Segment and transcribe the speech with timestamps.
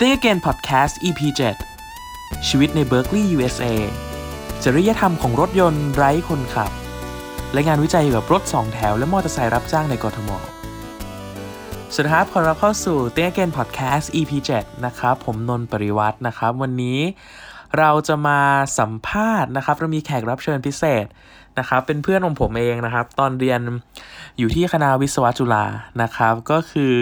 [0.00, 1.20] Think Again Podcast EP
[1.82, 3.64] 7ชีวิตในเบ r ร์ l e y USA
[4.64, 6.72] จริยธรรมของรถยนต์ไร้คนขับ
[7.52, 10.30] และงานวิจัยเกี่ยวกับรถสองแถว และมอเตอร์ไซค์รับจ้างในกรทม
[11.92, 16.98] สวัสดีครับขอรับเข้าสู่ Think Again Podcast EP 7นะครับ ผมนนท์ปริวัตินะครับ วันนี้
[17.78, 18.40] เราจะมา
[18.78, 21.04] สัมภาษณ์นะครับ เรามีแขกรับเชิญพิเศษ
[21.58, 23.60] นะครับเป็นเพื่อนของผมเองนะครับ ตอนเรียน
[24.38, 25.64] อยู่ที่คณะวิศวะจุฬา
[26.02, 26.96] นะครับ ก็คือ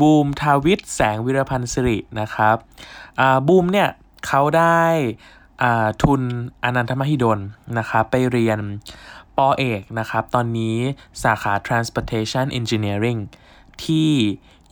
[0.00, 2.56] บูมทาวิทแสงวิรพันธ์สิรินะครับ
[3.48, 3.88] บูมเนี่ย
[4.26, 4.82] เขาได้
[6.02, 6.22] ทุน
[6.64, 7.40] อนันทมหิดล
[7.78, 8.58] นะครับไปเรียน
[9.36, 10.76] ปอเอกนะครับ ตอนนี้
[11.22, 13.20] สาขา transportation engineering
[13.84, 14.10] ที่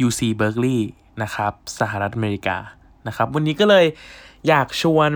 [0.07, 0.81] UC Berkeley
[1.23, 2.59] นะครับสหรัฐอเมริกา
[3.07, 3.87] นะครับ วันนี้ก็เลย
[4.49, 5.11] อยากชวน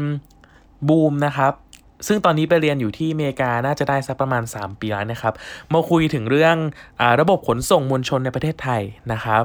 [0.88, 1.52] บูมนะครับ
[2.06, 5.34] ซึ่งตอนนี้ไปเรียนอยู่ที่อเมริกาน่าจะได้สักประมาณ 3 ปีแล้วนะครับ
[5.72, 6.56] มาคุยถึงเรื่อง
[7.00, 8.82] อระบบขนส่งมวลชนในประเทศไทย
[9.12, 9.42] นะครับ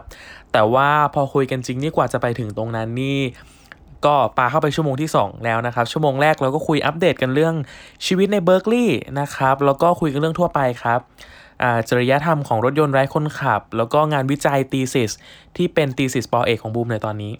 [0.51, 3.19] แต่ว่าพอคุยกันจริงนี่กว่าจะไปถึงตรงนั้นนี่
[4.05, 7.55] ก็ปาเข้าไปชั่วโมงที่ 2 แล้วนะครับ ชั่วโมงแรกเราก็คุยอัปเดตกันเรื่อง
[8.05, 10.99] ชีวิตในเบอร์กลีย์นะครับ แล้วก็คุยกันเรื่องทั่วไปครับ
[11.89, 15.11] จริยธรรมของรถยนต์ไร้คนขับ แล้วก็งานวิจัยตีสิส
[15.57, 17.33] ที่เป็นตีสิสปอเอกของบูมในตอนนี้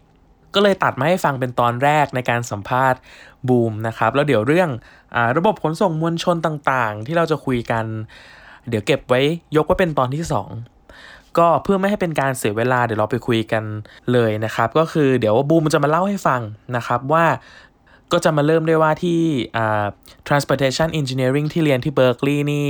[0.56, 3.00] ก็เลยตัดมาให้ฟังเป็นตอนแรกในการสัมภาษณ์
[3.48, 4.70] บูมนะครับ แล้วเดี๋ยวเรื่อง
[5.38, 7.86] ระบบขนส่งมวลชนต่างๆ ที่เราจะคุยกัน
[8.70, 9.22] เดี๋ยวเก็บไว้
[9.56, 10.24] ยกไว้เป็นตอนที่
[10.80, 13.64] 2 ก็เพื่อไม่ให้เป็นการเสียเวลาเดี๋ยวเราไปคุยกัน
[14.14, 16.42] เลยนะครับ ก็คือเดี๋ยวบูมจะมาเล่าให้ฟัง
[16.76, 17.26] นะครับว่า
[18.12, 19.22] ก็จะมาเริ่มด้วยว่าที่
[20.28, 22.66] transportation engineering ที่เรียนที่เบอร์กลีย์นี่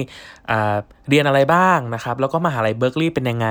[1.10, 3.48] เรียนอะไรบ้างนะครับ แล้วก็มหาลัยเบอร์กลีย์เป็นยังไง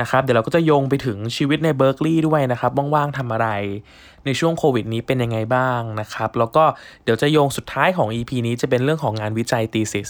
[0.00, 3.48] นะครับเดี๋ยวเราก็จะโยงไปถึงชีวิตในเบอร์กลีย์ด้วยนะครับว่างๆทำอะไร
[4.24, 6.64] ในช่วงโควิดนี้เป็นยังไงบ้างนะครับแล้วก็
[7.04, 10.08] เดี๋ยวจะโยงสุดท้ายของ EP นี้จะเป็นเรื่องของงานวิจัย thesis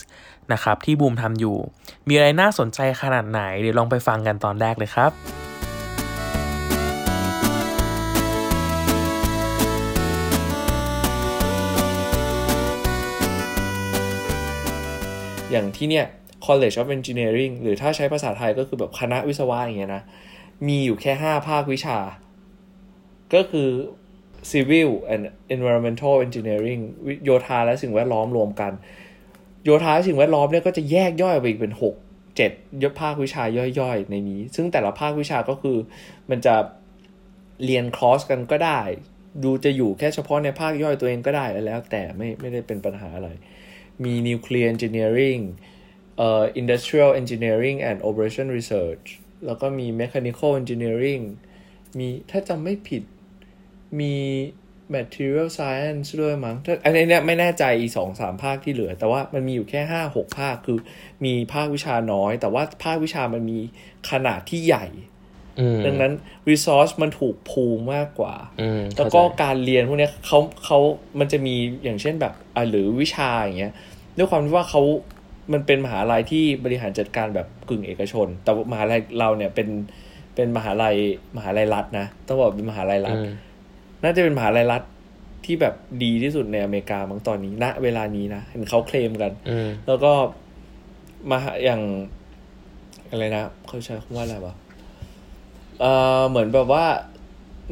[0.52, 1.56] นะครับที่บูมทำอยู่
[2.08, 5.12] มีอะไรน่าสนใจขนาดไหนเดี๋ยวลองไปฟังกันตอนแรกเลยครับ
[15.50, 16.06] อย่างที่เนี่ย
[16.44, 20.02] College of Engineering หรือถ้าใช้ภาษาไทยก็คือแบบคณะวิศวะอย่างเงี้ยนะ
[20.66, 21.98] มีอยู่แค่ 5 ภาควิชา
[23.34, 23.68] ก็คือ
[24.50, 25.24] Civil and
[25.54, 26.82] Environmental Engineering
[27.24, 28.72] โยธาและสิ่งแวดล้อมรวมกัน
[29.64, 31.94] โยธาและสิ่งแวดล้อมเนี่ยก็จะแยกย่อยไปอีกเป็น 6
[32.38, 33.42] 7ยภาควิชา
[33.80, 35.76] ย่อยๆ ในนี้ ซึ่งแต่ละภาควิชาก็คือ
[36.30, 36.54] มันจะ
[37.64, 38.80] เรียนคอร์สกันก็ได้
[39.44, 43.28] ดูจะอยู่แค่เฉพาะในภาคย่อยตัวเองก็ได้แล้วแต่ไม่ไม่ได้เป็นปัญหาอะไร
[44.04, 45.42] มี Nuclear Engineering
[46.18, 49.06] เอ่อ industrial engineering and operation research
[49.46, 51.22] แล้วก็มี mechanical engineering
[51.98, 53.02] มีถ้าจำไม่ผิด
[54.00, 54.14] มี
[54.94, 60.78] material science ด้วยมั้งถ้าอันนี้เนี่ยไม่แน่ใจอีสองสามภาคที่เหลือ แต่ว่ามันมีอยู่แค่ห้าหกภาคคือ
[61.24, 63.58] มีภาควิชาน้อย แต่ว่าภาควิชามันมี
[64.10, 64.86] ขนาดที่ใหญ่
[65.86, 66.12] ดังนั้น
[66.50, 67.64] resource มันถูกพู
[67.94, 68.34] มากกว่า
[68.96, 70.78] แล้วก็การเรียนพวกนี้เขาเขา
[71.18, 71.54] มันจะมี
[71.84, 72.34] อย่างเช่นแบบ
[72.70, 73.74] หรือวิชาอย่างเงี้ย
[74.16, 74.82] ด้วยความที่ว่าเขา
[75.52, 79.68] มันเป็นมหาลัยที่บริหารจัดการแบบกึ่งเอกชน แต่มหาลัยเราเนี่ยเป็น
[80.34, 80.96] เป็นมหาลัย
[81.36, 83.16] มหาลัยรัฐนะต้องบอกเป็นมหาลัยรัฐ
[84.02, 84.82] น่าจะเป็นมหาลัยรัฐ
[85.44, 89.32] ที่แบบดีที่สุดในอเมริกาบางตอนนี้ณเวลานี้นะ เห็นเขาเคลมกัน
[89.86, 90.12] แล้วก็
[91.30, 91.80] มาอย่าง
[93.10, 94.54] อะไรนะเขาใช้คำว่าอะไรวะ
[95.80, 95.84] เอ
[96.18, 96.84] อเหมือนแบบว่า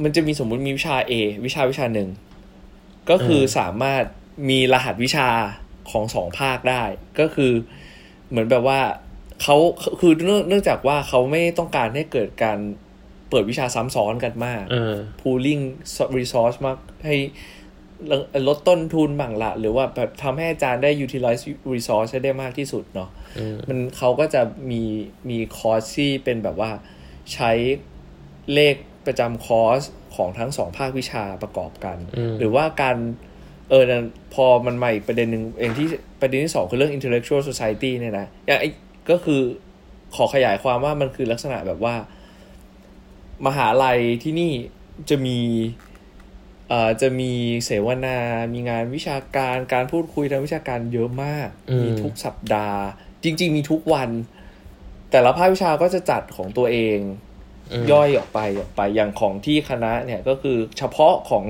[0.03, 1.13] มันจะมีสมมุติมีวิชา A
[1.47, 2.09] วิชาวิชาหนึ่ง
[3.11, 4.05] ก็คือสามารถ
[4.49, 5.29] มีรหัสวิชา
[5.91, 6.83] ของสองภาคได้
[7.21, 7.53] ก็คือ
[8.31, 8.81] เหมือนแบบว่า
[9.43, 9.57] เขา
[10.01, 12.59] คือเนื่องเนื่องจากว่าเขาไม่ต้องการให้เกิดการ
[13.31, 14.63] เปิดวิชาซ้ำซ้อนกันมาก
[15.21, 15.63] pooling
[16.19, 17.17] resource มากให้
[18.49, 21.43] ลดต้นทุนบางละ หรือว่าแบบทำให้อาจารย์ได้ utilize
[21.75, 23.11] resource ได้มากที่สุดเนาะ
[23.69, 24.83] มันเขาก็จะมี
[25.31, 26.71] มีคอร์สที่เป็นแบบว่า
[27.35, 27.53] ใช้
[28.55, 28.75] เลข
[29.07, 29.81] ประจำคอร์ส
[30.17, 31.99] ของทั้งสองภาควิชาประกอบกัน
[32.39, 32.97] หรือว่าการ
[33.73, 33.85] เออ
[34.35, 35.87] พอมันใหม่ประเด็นหนึ่งเองที่
[36.21, 38.71] ประเด็นที่สองคือเรื่อง intellectual society เนี่ยนะอย่างไอ้
[39.11, 39.41] ก็คือ
[40.15, 41.95] ขอขยายความว่ามันคือลักษณะแบบว่า
[43.47, 44.53] มหาลัยที่นี่
[45.11, 45.39] จะมี
[46.69, 47.33] เอ่อจะมี
[47.65, 48.19] เสวนา
[48.53, 51.49] มีงานวิชาการการพูดคุยทางวิชาการเยอะมาก
[51.83, 52.81] มีทุกสัปดาห์
[53.25, 54.11] จริง ๆ มีทุกวัน
[55.11, 56.99] แต่ละภาควิชาก็จะจัดของตัวเอง
[57.91, 61.45] ย่อยออกไปออกไปอย่างของที่คณะเนี่ยก็คือเฉพาะของ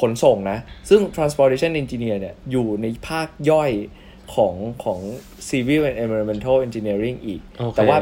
[0.00, 0.58] ขนส่งนะ
[0.88, 3.70] ซึ่ง transportation engineer เนี่ยอยู่ในภาคย่อย
[4.34, 4.54] ของ
[4.84, 5.00] ของ
[5.48, 7.76] civil and environmental engineering อีก okay.
[7.76, 7.98] แต่ว่า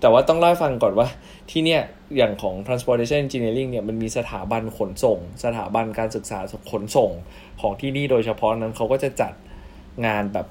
[0.00, 1.08] แต่ว่าต้องเล่าฟังก่อนว่า
[1.50, 1.82] ที่เนี่ย
[2.16, 6.38] อย่างของ transportation engineering เนี่ยมันมีสถาบันขนส่ง สถาบันการศึกษา
[6.70, 7.10] ขนส่ง
[7.60, 9.32] ของที่นี่โดยเฉพาะนั้นเขาก็จะจัด
[10.06, 10.46] งานแบบ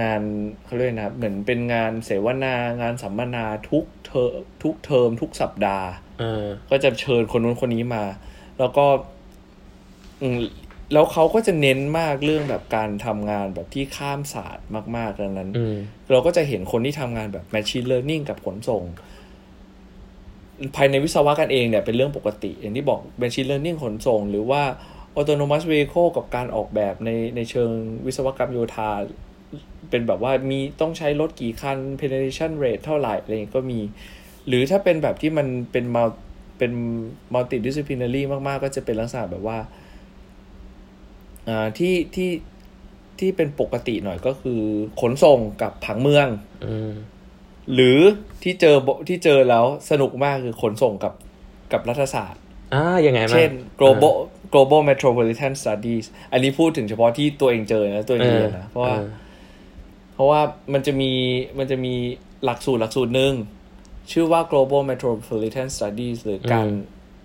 [0.00, 0.20] งาน
[0.64, 5.88] เขาเรียกนะเหมือนเป็นงานเสวนางานสัมมนาทุกเทอทุกเทอมทุกสัปดาห์
[6.20, 8.04] เออก็จะเชิญคนนู้นคนนี้มา
[8.58, 8.86] แล้วก็
[10.22, 10.38] อืม
[10.92, 14.66] แล้วเขาก็จะเน้นมากเรื่องแบบการทำงานแบบที่ข้ามศาสตร์
[14.96, 15.76] มาก ๆ ดังนั้นอืม
[16.10, 18.82] เราก็จะเห็นคนที่ทำงานแบบ machine learning กับขนส่ง
[20.76, 24.62] ภายในวิศวะกันเองเนี่ยเป็นเรื่องปกติ อย่างที่บอก machine learning ขนส่ง หรือว่า
[25.16, 27.70] autonomous vehicle กับการออกแบบในในเชิง
[28.06, 28.90] วิศวกรรมโยธา
[29.90, 33.80] เป็นแบบว่ามีต้องใช้รถกี่คัน penetration rate เท่าไหร่อะไรอย่างเงี้ยก็มี
[34.48, 36.08] หรือถ้าเป็นแบบที่มันเป็นมัล
[36.58, 36.72] เป็น
[37.34, 39.58] multidisciplinary มาก ๆ ก็จะเป็นลักษณะแบบว่า
[41.48, 42.30] อ่าที่ที่
[43.18, 44.60] ที่เป็นปกติหน่อยก็คือ
[45.00, 46.28] ขนส่งกับผังเมือง
[46.64, 46.92] อืม
[47.74, 47.98] หรือ
[48.42, 51.12] ที่เจอบ่ที่เจอแล้วสนุกมากคือขนส่งกับ
[51.72, 52.40] กับรัฐศาสตร์
[52.74, 53.50] อ่ายังไงบ้างเช่น
[53.80, 54.14] global
[54.52, 59.06] global metropolitan studies อันนี้พูดถึงเฉพาะที่ตัวเองเจอนะตัวเองเรียนนะเพราะว่าออ
[60.14, 60.40] เพราะว่า
[60.72, 61.12] มันจะมี
[61.58, 61.94] มันจะมี
[62.44, 63.34] หลักสูตรหลักสูตรหนึ่ง
[64.10, 66.66] ชื่อว่า global metropolitan studies หรือการ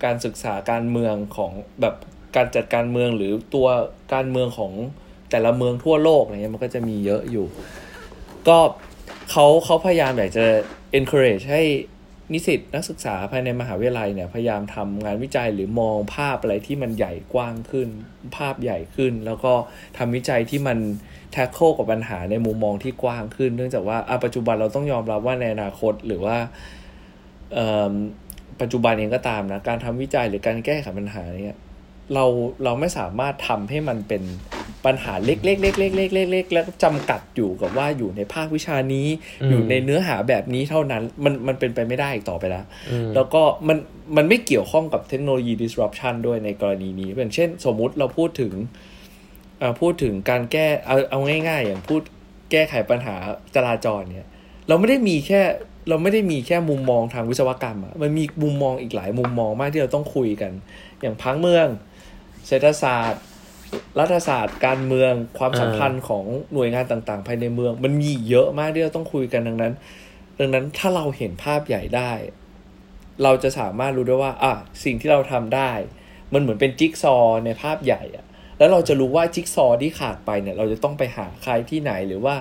[0.03, 1.95] การศึกษาการเมืองของแบบ
[2.37, 3.67] การจัดการเมืองหรือตัว
[4.13, 4.73] การเมืองของ
[5.31, 7.45] แต่ละเมืองทั่วโลกอะไรเงี้ยมันก็จะมีเยอะอยู่
[8.47, 8.57] ก็
[9.31, 10.45] เขาเขาพยายามอยากจะ
[10.99, 11.63] encourage ให้
[12.33, 17.89] นิสิตนักศึกษาภายในมหาวิทยาลัยเนี่ยพยายามทำงานวิจัยหรือมองภาพอะไรที่มันใหญ่กว้างขึ้น
[18.37, 19.53] ภาพใหญ่ขึ้น แล้วก็
[19.97, 20.77] ทำวิจัยที่มัน
[21.35, 26.37] tackle กับปัญหาในมุมมองที่กว้างขึ้น เนื่องจากว่าปัจจุบันเราต้องยอมรับว่าในอนาคตหรือว่า
[28.61, 31.59] ปัจจุบันเองก็ตามนะการทำวิจัยหรือการแก้ไขปัญหาเนี่ย
[32.13, 32.25] เรา
[32.63, 34.23] เราไม่สามารถทำให้มันเป็น
[34.85, 39.07] ปัญหาเล็กๆๆๆๆๆๆแล้วจำกัดอยู่กับว่าอยู่ในภาควิชานี้
[39.41, 43.77] อืมอยู่ในเนื้อหาแบบนี้เท่านั้นมันมันเป็นไปไม่ได้อีกต่อไปแล้วอืมแล้วก็มัน
[44.17, 48.53] มันไม่เกี่ยวข้องกับเทคโนโลยี disruption ด้วยในกรณีนี้อย่างเช่น สมมุติเราพูดถึง
[49.59, 52.01] เอ่อพูดถึงการแก้เอาเอาง่าย ๆ อย่างพูด
[52.51, 53.15] แก้ไขปัญหา
[53.55, 54.29] จราจรเนี่ย
[54.67, 55.41] เราไม่ได้มีแค่
[55.89, 60.51] เราไม่ได้มีแค่มุมมองทางวิศวกรรมอะมันมีมุมมองอีกหลายมุมมองมากที่เราต้องคุยกัน
[61.01, 61.67] อย่างพังเมือง
[62.45, 63.23] เศรษฐศาสตร์
[63.99, 69.73] รัฐศาสตร์ การเมืองความสัมพันธ์ของหน่วยงานต่างๆ ภายในเมือง มันมีเยอะมากที่เราต้องคุยกันดังนั้น
[70.39, 72.11] ดังนั้นถ้าเราเห็นภาพใหญ่ได้
[73.23, 74.53] เราจะสามารถรู้ได้ว่าอะ
[74.83, 75.71] สิ่งที่เราทำได้
[76.33, 78.25] มันเหมือนเป็นจิ๊กซอว์ในภาพใหญ่อะ
[78.57, 82.35] แล้วเราจะรู้ว่าจิ๊กซอว์ที่ขาดไปเนี่ย เราจะต้องไปหาใครที่ไหนหรือว่า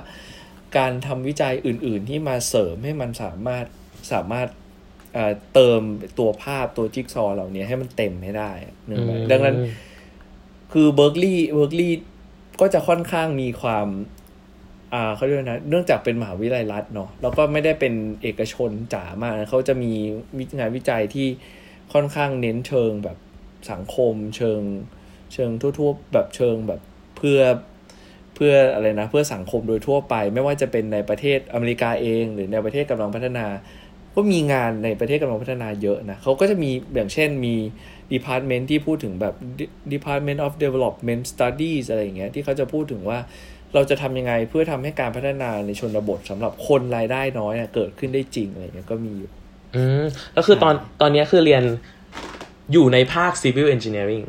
[0.77, 3.65] การทำวิจัยอื่น ๆ ที่มาเสริมให้มันสามารถ
[4.13, 4.49] สามารถ
[5.17, 5.81] เอ่อเติม
[6.19, 8.51] ตัวภาพตัวจิ๊กซอว์เหล่านี้ให้มันเต็มให้ได้
[8.89, 9.57] นึกไหมดังนั้น
[10.73, 11.99] คือเบิร์กลีย์เบิร์กลีย์
[12.61, 13.87] ก็จะค่อนข้างมีความ
[14.95, 19.93] อ่าเขาเรียกว่านะ เนื่องจากเป็นมหาวิทยาลัยรัฐเนาะแล้วก็ไม่ได้เป็นเอกชนจ๋ามากนะเขาจะมี
[20.39, 21.27] วิงานวิจัยที่
[21.93, 23.19] ค่อนข้างเน้นเชิงแบบ
[23.71, 24.61] สังคม เชิง
[25.33, 26.81] เชิงทั่วๆ แบบเชิงแบบ
[27.17, 27.41] เพื่อ
[28.35, 33.47] เพื่ออะไรนะ เพื่อสังคมโดยทั่วไป ไม่ว่าจะเป็นในประเทศอเมริกาเอง หรือในประเทศกำลังพัฒนา
[34.17, 37.55] ก็มีงานในประเทศกำลังพัฒนาเยอะนะเขาก็จะมีอย่างเช่นมี
[38.15, 39.35] department ที่พูดถึงแบบ
[39.95, 43.19] department of development studies อะไรอย่างเงี้ยที่เขาจะพูดถึงว่า
[43.75, 49.31] เราจะทำยังไงเพื่อทำให้การพัฒนาในชนบทสำหรับคนรายได้น้อยอะเกิดขึ้นได้จริงอะไรอย่างเงี้ยก็มีอยู่
[49.75, 50.05] อืม
[50.37, 51.63] ก็คือตอนตอนเนี้ยคือเรียน
[52.73, 54.25] อยู่ในภาค civil engineering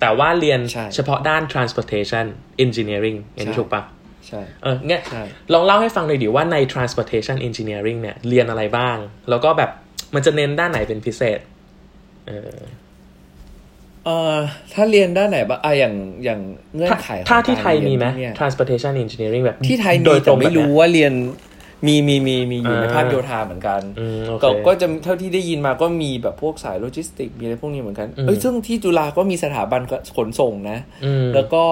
[0.00, 2.26] แต่ว่าเรียนใช่เฉพาะด้าน transportation
[2.64, 3.82] engineering อย่างนี้ใช่ถูกปะ
[4.28, 5.22] ใช่เออเนี่ยใช่
[5.52, 8.96] ลองเล่าให้ฟังหน่อยดิว่าใน transportation engineering เนี่ย เรียนอะไรบ้าง
[9.30, 9.70] แล้วก็แบบ
[10.14, 11.40] มันจะเน้นด้านไหนเป็นพิเศษ
[12.28, 12.58] เออ
[14.04, 14.36] เอ่อ
[14.74, 16.40] ถ้าเรียนด้านไหนบ้างอะอย่างอย่าง
[16.74, 21.12] เงื่อนถ้าไขของถ้าที่กรไทยมีไหมเรียนเนี่ย transportation engineering แบบที่ไทยโดมียตแต่รงไม่แบบเนี้ยรู้ว่าเรียน
[21.86, 29.80] มีมีมีมีอยู่ในอ่าภาคโยธาเหมือนกันอืมโอเคก็ก็จะเท่าที่ได้ยินมาก็มีแบบพวกสายโลจิสติก มีอะไรพวกนี้เหมือนกันอืมเอ้ยซึ่งที่จุฬาก็มีสถาบัน
[30.16, 31.62] ขนส่งนะอืมแล้วก็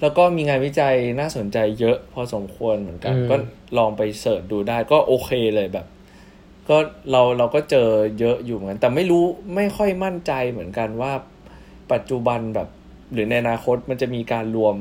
[0.00, 3.36] แล้วก็มีงานวิจัยน่าสนใจเยอะพอสมควรเหมือนกันอืมก็
[3.78, 5.86] ลองไปเสิร์ชดูได้ก็โอเคเลยแบบ
[6.68, 6.76] ก็
[7.10, 7.88] เราเราก็เจอ
[8.20, 9.24] เยอะอยู่เหมือนกัน แต่ไม่รู้
[9.54, 11.12] ไม่ค่อยมั่นใจเหมือนกันว่า
[11.92, 12.68] ปัจจุบันแบบ
[13.12, 14.76] หรือในอนาคตมันจะมีการรวม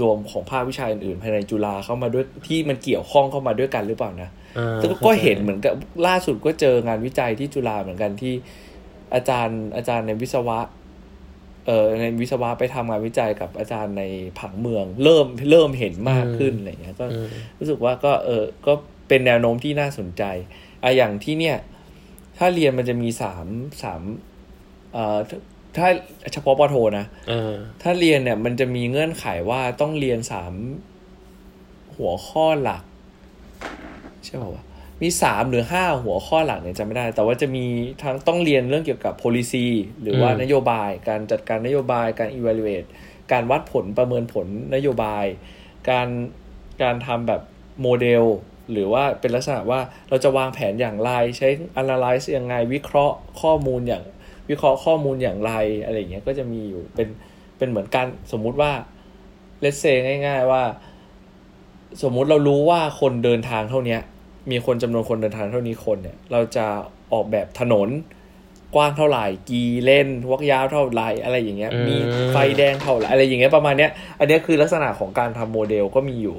[0.00, 5.74] รวมของภาควิชาอื่นๆภายในจุฬาเข้ามาด้วยที่มันเกี่ยวข้องเข้ามาด้วยกันหรือเปล่านะอ่าแต่ก็เห็นเหมือนกับ
[6.06, 8.34] ล่าสุดก็เจองานวิจัยที่จุฬาเหมือนกันที่
[9.14, 10.58] อาจารย์อาจารย์ในวิศวะ
[11.66, 14.02] เอ่อในวิศวะไปทำงานวิจัยกับอาจารย์ใน
[14.38, 17.28] ผังเมือง เริ่มเริ่มเห็นมากขึ้นอะไรเงี้ยก็อืม
[17.58, 18.72] รู้สึกว่าก็เออก็
[19.08, 20.22] เป็นแนวโน้มที่น่าสนใจ
[20.82, 21.56] อะอย่างที่เนี่ย
[22.38, 23.46] ถ้าเรียนมันจะมีสาม
[23.82, 24.00] สาม
[24.92, 25.38] เอ่อถ้า
[25.76, 27.52] ถ้าเฉพาะปอโทนะเออ
[27.82, 30.52] ถ้าเรียนเนี่ย มันจะมีเงื่อนไขว่าต้องเรียนสาม
[31.96, 32.82] หัวข้อหลัก
[34.24, 34.64] ใช่ป่าวะ
[35.02, 37.66] มีสามหรือห้าหัวข้อหลักเนี่ยจำไม่ได้ แต่ว่าจะมี
[38.02, 39.66] ทั้งต้องเรียนเรื่องเกี่ยวกับ policy
[40.02, 42.88] หรือว่าอืมนโยบาย การจัดการนโยบาย การ evaluate
[43.32, 45.24] การวัดผลประเมินผลนโยบาย
[45.90, 46.08] การ
[46.82, 47.40] การทำแบบ
[47.82, 48.24] โมเดล
[48.72, 51.48] หรือว่าเป็นลักษณะว่าเราจะวางแผนอย่างไร ใช้
[51.82, 54.04] analyze ยังไง วิเคราะห์ข้อมูลอย่าง
[54.50, 55.52] วิเคราะห์ข้อมูลอย่างไร
[55.84, 57.08] อะไรอย่างเงี้ยก็จะมีอยู่เป็น
[57.58, 58.72] เป็นเหมือนการสมมุติว่า
[59.62, 59.96] let's say
[60.26, 60.62] ง่าย ๆ ว่า
[62.02, 64.00] สมมุติเรารู้ว่าคนเดินทางเท่าเนี้ย
[64.50, 66.66] มีคนจำนวนคนเดินทางเท่านี้คนเนี่ย เราจะ
[67.12, 67.88] ออกแบบถนน
[68.74, 71.96] กว้างเท่าไหร่กี่เลนวักยาวเท่าไหร่อะไรอย่างเงี้ยอืมมี
[72.32, 76.36] ไฟแดงเท่าไหร่อะไรอย่างเงี้ยประมาณเนี้ย อันเนี้ยคือลักษณะของการทำโมเดลก็มีอยู่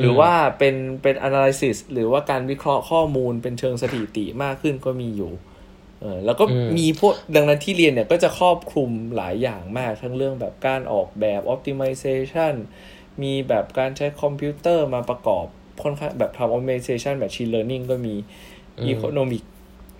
[0.00, 5.32] หรือว่าเป็นเป็น analysis หรือว่าการวิเคราะห์ข้อมูลเป็นเชิงสถิติมากขึ้นก็มีอยู่
[6.00, 12.54] เออแล้วก็อืมมีพวกดังนั้นที่เรียนเนี่ยก็จะครอบคลุมหลายอย่างมากทั้งเรื่องแบบการออกแบบ optimization
[13.22, 15.46] มีแบบการใช้คอมพิวเตอร์มาประกอบ
[15.82, 18.14] ค่อนข้างแบบทำ optimization machine learning ก็มี
[18.92, 19.42] economic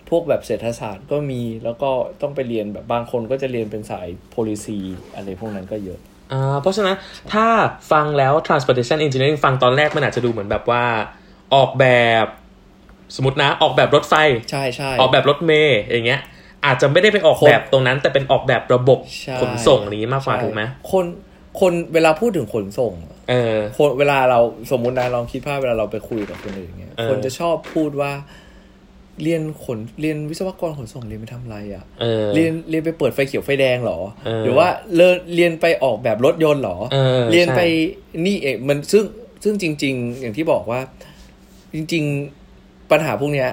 [0.09, 1.89] พวกแบบเศรษฐศาสตร์ก็มีแล้วก็
[2.21, 4.79] ต้องไปเรียนแบบบางคนก็จะเรียนเป็นสาย policy
[5.15, 5.99] อะไรพวกนั้นก็เยอะ
[6.31, 6.95] อ่าเพราะฉะนั้น
[7.33, 7.45] ถ้า
[7.91, 10.83] ฟังแล้ว transportation engineering ฟังตอนแรกมันอาจจะดูเหมือนแบบว่า
[11.55, 11.85] ออกแบ
[12.23, 12.25] บ
[13.15, 14.13] สมมตินะออกแบบรถไฟ
[14.51, 16.21] ใช่ใช่ออกแบบรถเมย์อย่างเงี้ย
[16.65, 20.61] อาจจะไม่ได้ไปออกคนแบบตรงนั้น แต่เป็นออกแบบระบบใช่ขนส่งนี้มากกว่าใช่ถูกไหม
[20.91, 21.05] คน
[21.59, 22.93] คนเวลาพูดถึงขนส่ง
[23.29, 24.39] เออคนเวลาเรา
[24.71, 28.11] สมมุตินะลองคิดภาพเวลาเราไปคุยกับคนอื่นเงี้ยเออคนจะชอบพูดว่า
[29.23, 39.03] เรียนขนเรียนวิศวกรขนส่งเรียนไปทำอะไรอะ่ะเออเรียนเรียนไปเปิดไฟเขียวไฟแดงเหรอเออหรือว่าเรียนเรียนไปออกแบบรถยนต์เหรอเออเรียนไปใช่นี่เองมันซึ่ง
[39.43, 40.79] ซึ่งจริง ๆ อย่างที่บอกว่า
[41.73, 42.03] จริง
[42.47, 43.49] ๆปัญหาพวกเนี้ย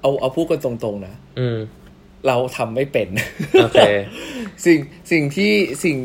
[0.00, 1.58] เอาเอาพูดกันตรงๆนะอืม
[2.26, 3.08] เราทำไม่เป็น
[3.62, 3.80] โอเค
[4.64, 4.78] สิ่ง
[5.10, 5.52] สิ่งที่
[5.84, 5.96] สิ่ง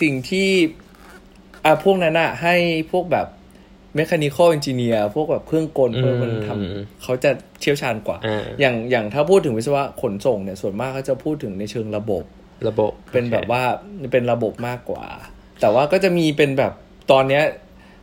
[0.00, 0.50] สิ่งที่
[1.64, 2.54] อะพวกนั้นอะให้
[2.92, 3.26] พวกแบบ
[3.98, 12.24] mechanical engineer พวกแบบเครื่องกลอืมพวกมันทอืมำเขาจะเชี่ยวชาญกว่าอ่า อย่างอย่างถ้าพูดถึงวิศวะขนส่งเนี่ยส่วนมากเขาจะพูดถึงในเชิงระบบ
[12.68, 13.62] ระบบเป็นแบบว่า
[14.12, 15.04] เป็นระบบมากกว่า
[15.60, 16.72] แต่ว่าก็จะมีเป็นแบบ
[17.12, 17.42] ตอนเนี้ย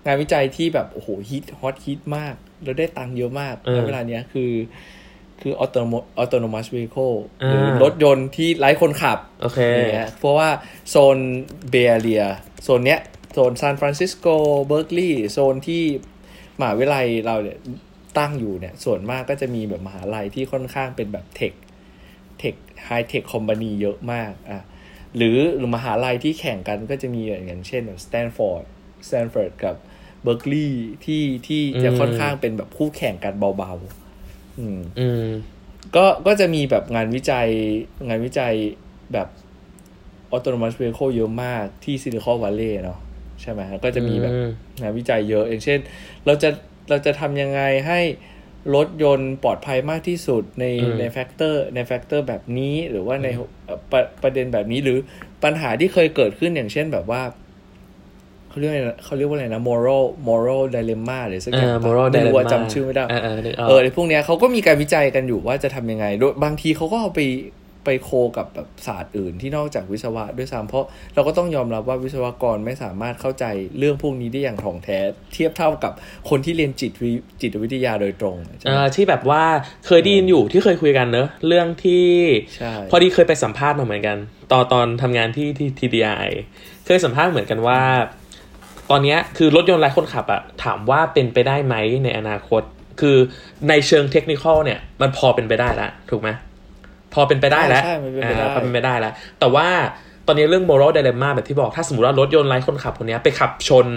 [0.05, 4.51] งานวิจัยที่แบบโอ้โหฮิต hot ฮิตมาก แล้วได้ตังค์เยอะมากในเวลาเนี้ยคือ
[5.43, 7.15] คือ autonomous autonomous vehicle
[7.47, 10.49] หรือรถยนต์ที่ไร้คนขับโอเคอย่างเงี้ยเพราะว่า
[10.89, 11.17] โซน
[11.69, 12.25] Bay Area
[12.63, 12.99] โซนเนี้ย
[13.33, 14.27] โซนซานฟรานซิสโก
[14.67, 15.83] เบิร์กลีย์โซนที่
[16.59, 17.57] มหาวิทยาลัยเราเนี่ย
[18.17, 21.53] ตั้งอยู่เนี่ย ส่วนมากก็จะมีแบบมหาลัยที่ค่อนข้างเป็นแบบ tech
[22.39, 24.63] tech high-tech company เยอะมากอะ
[25.15, 28.63] หรือหรือมหาลัยที่แข่งกันก็จะมีอย่างเช่นแบบสแตนฟอร์ด
[29.07, 29.75] สแตนฟอร์ดกับ
[30.23, 34.02] เบิร์กลีย์ที่ที่จะอืมค่อนข้างเป็นแบบคู่แข่งกันเบาๆ
[34.59, 35.27] อืมอืม
[35.95, 37.47] ก็ก็จะมีแบบงานวิจัย
[38.07, 38.53] งานวิจัย
[39.13, 39.27] แบบ
[40.35, 42.99] autonomous vehicle เยอะมากที่ซิลิคอนวัลเลย์เนาะ
[43.41, 44.49] ใช่ไหมก็จะมีแบบอืม
[44.81, 45.79] งานวิจัยเยอะ อย่างเช่น
[46.25, 46.49] เราจะ
[46.89, 47.99] เราจะทำยังไงให้
[48.75, 53.27] รถยนต์ปลอดภัยมากที่สุดในอืมใน factor ใน factor แบบนี้หรือว่าใน
[53.65, 54.97] เอ่อประประเด็นแบบนี้หรือ
[55.43, 57.21] ปัญหาที่เคยเกิดขึ้นอย่างเช่นแบบว่า
[58.53, 67.21] เขาเรียกอะไรนะเขาเรียกว่าอะไรนะ moral moral dilemma หรือสักอย่างเออปะ moral ไม่รู้ว่า dilemma จำชื่อไม่ได้เออเออนึกออกเออในพวกเนี้ยเขาก็มีการวิจัยกันอยู่ว่าจะทำยังไงโดยบางทีเขาก็เอาไป
[67.87, 73.45] ไป co กับแบบศาสตร์อื่นที่นอกจากวิศวะด้วยซ้ำเพราะเราก็ต้องยอมรับว่าวิศวกรไม่สามารถเข้าใจ
[73.77, 74.99] เรื่องพวกนี้ได้อย่างถ่องแท้
[75.33, 75.93] เทียบเท่ากับ
[76.29, 79.43] คนที่เรียนจิตวิจิตวิทยาโดยตรงใช่เอไหมอที่แบบว่า
[79.87, 82.07] เคยได้ยินอยู่ที่เคยคุยกันเนอะเรื่องที่
[82.57, 84.17] ใช่พอดีเคยไปสัมภาษณ์มาเหมือนกัน
[84.51, 86.29] ตอนตอนทำงานที่ที่ TDI
[86.85, 87.81] เคยสัมภาษณ์เหมือนกันว่า
[88.22, 88.22] ต
[88.93, 92.61] อนเนี้ยคือรถยนต์ไร้คนขับอะถามว่าเป็นไปได้ไหมในอนาคต
[93.01, 93.17] คือ
[93.69, 96.29] ในเชิงเทคนิคเนี่ย มันพอเป็นไปได้แล้วถูกไหม
[97.13, 99.67] พอเป็นไปได้แล้วใช่มันเป็นไปได้อ่าพอเป็นไปได้แล้ว แต่ว่า
[100.27, 103.87] ตอนนี้เรื่อง moral dilemma แบบที่บอกถ้าสมมติว่ารถยนต์ไร้คนขับคนเนี้ยไปขับชน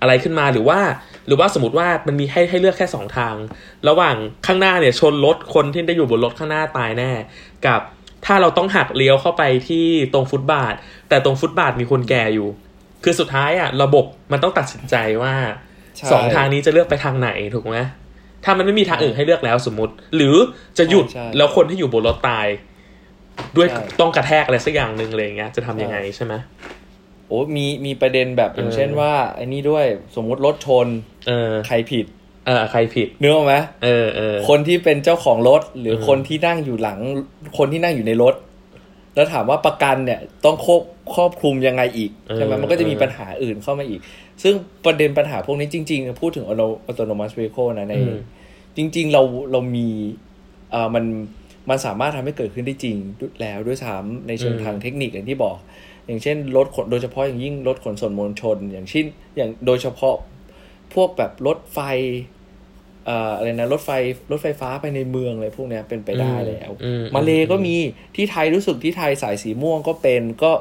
[0.00, 0.78] อะไรขึ้นมาหรือว่า
[1.26, 3.34] หรือว่าสมมติว่ามันมีให้ให้เลือกแค่สองทาง
[3.88, 4.16] ระหว่าง
[4.46, 7.10] ข้างหน้าเนี่ยชนรถคนที่ได้อยู่บนรถข้างหน้าตายแน่
[7.66, 7.80] กับ
[8.26, 10.74] ถ้าเราต้องหักเลี้ยวเข้าไปที่ตรงฟุตบาท
[11.08, 12.48] แต่ตรงฟุตบาทมีคนแก่อยู่
[13.04, 15.34] คือสุดท้ายอะระบบมันต้องตัดสินใจว่า
[15.96, 17.78] ใช่สองทางนี้จะเลือกไปทางไหนถูกไหม
[18.44, 20.36] ถ้ามันไม่มีทางอื่นให้เลือกแล้วสมมติ หรือ
[20.78, 22.46] จะหยุดใช่แล้วคนที่อยู่บนรถตาย
[23.56, 26.34] ด้วยใช่ต้องกระแทกอะไรสักอย่างหนึ่งเลยอย่างเงี้ยจะทำยังไงใช่ไหม
[27.28, 29.84] โอ้มีมีประเด็นแบบอย่างเออเช่นว่าไอ้นี่ด้วย
[30.16, 30.86] สมมุติรถชน
[31.28, 32.06] เออ ใครผิด
[32.46, 33.54] เออ ใครผิดเนื้ออกไหม
[33.84, 36.98] เออเออคนที่เป็นเจ้าของรถ หรืออมคนที่นั่งอยู่หลัง
[37.58, 38.34] คนที่นั่งอยู่ในรถ
[39.14, 40.82] แล้วถามว่าประกันเนี่ยต้องครอบ
[41.14, 44.00] ครอบคลุมยังไงอีกใช่ไหมมันก็จะมีปัญหาอื่นเข้ามาอีก
[44.42, 48.18] ซึ่งประเด็นปัญหาพวกนี้จริง ๆ พูดถึง auto- autonomous vehicle นะในอืม
[48.76, 49.88] จริง ๆ เราเรามี
[50.70, 51.04] เอ่อมัน
[51.70, 52.96] มันสามารถทำให้เกิดขึ้นได้จริง
[53.40, 55.56] แล้วด้วยซ้ำในเชิงทางเทคนิคอย่างที่บอก
[56.06, 60.16] อย่างเช่นรถขนโดยเฉพาะอย่างยิ่งรถขนส่งมวลชน อย่างเช่นอย่างโดยเฉพาะ
[60.94, 62.39] พวกแบบรถไฟเอ่อ
[63.36, 63.90] อะไรนะรถไฟ
[64.30, 67.74] รถไฟฟ้าไปในเมืองอะไรพวกเนี้ยเป็นไปได้แล้วอืมมาเลก็มี
[68.16, 70.52] ที่ไทยรู้สึกที่ไทยสายสีม่วงก็เป็นก็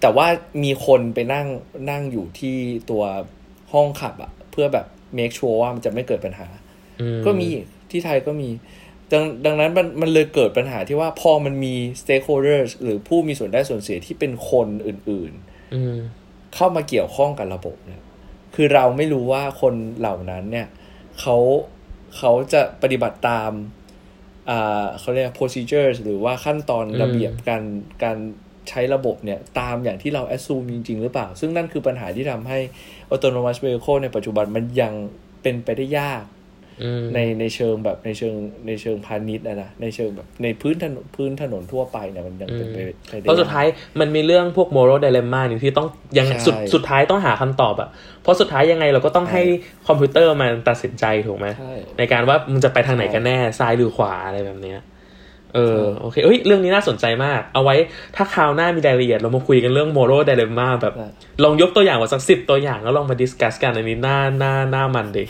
[0.00, 0.26] แต่ว่า
[0.64, 1.46] มีคนไปนั่ง
[1.90, 2.56] นั่งอยู่ที่
[2.90, 3.02] ตัว
[3.72, 4.86] ห้องขับอะเพื่อแบบ
[5.18, 6.48] make sure ว่ามันจะไม่เกิดปัญหา
[7.00, 7.48] อืก็มี
[7.90, 8.48] ที่ไทยก็มี
[9.12, 15.32] ดังดังนั้นมันมันเลยเกิดปัญหาที่ว่าพอมันมี stakeholders หรือผู้มีส่วนได้ส่วนเสียที่เป็นคนอื่น
[15.74, 18.02] อืมๆเข้ามาเกี่ยวข้องกับระบบเนี่ย
[18.54, 20.66] คือเราไม่รู้ว่าคนเหล่านั้นเนี่ย
[21.20, 21.36] เขา
[22.16, 23.52] เขาจะปฏิบัติตาม
[24.50, 27.62] อ่าเขาเรียก procedures หรือว่าขั้นตอนอืมระเบียบการ
[28.04, 28.18] การ
[28.68, 32.58] ใช้ระบบเนี่ยตามอย่างที่เรา assume จริง ๆ หรือเปล่า ซึ่งนั่นคือปัญหาที่ทำให้
[33.12, 34.94] autonomous vehicle ในปัจจุบันมันยัง
[35.42, 36.37] เป็นไปได้ยากอืม
[37.14, 38.34] ในในเชิงแบบในเชิง
[38.66, 43.66] ในเชิงพาณิชย์นะนะในเชิงแบบในพื้นถนนพื้นถนนทั่วไปเนี่ยมันยังเป็นไปไปได้เพราะสุดท้าย
[44.00, 47.88] มันมีเรื่องพวก moral dilemma นี่ที่ต้องยังใช่สุดสุดท้ายต้องหาคำตอบอะ
[48.22, 49.42] เพราะสุดท้ายยังไงเราก็ต้องให้
[49.88, 54.80] คอมพิวเตอร์มันตัดสินใจถูกไหมใช่ในการว่ามึงจะไปทางไหนกันแน่ซ้ายหรือขวาอะไรแบบเนี้ย
[55.54, 57.76] เออโอเคเอ้ยเรื่องนี้น่าสนใจมาก เอาไว้
[58.16, 61.08] ถ้าคราวหน้ามีรายละเอียดเรามาคุยกันเรื่อง moral dilemma แบบใช่
[61.44, 65.24] ลองยกตัวอย่างมาสักสิบตัวอย่างแล้วลองมาดิสคัสกันอันนี้หน้าหน้าหน้ามันดิ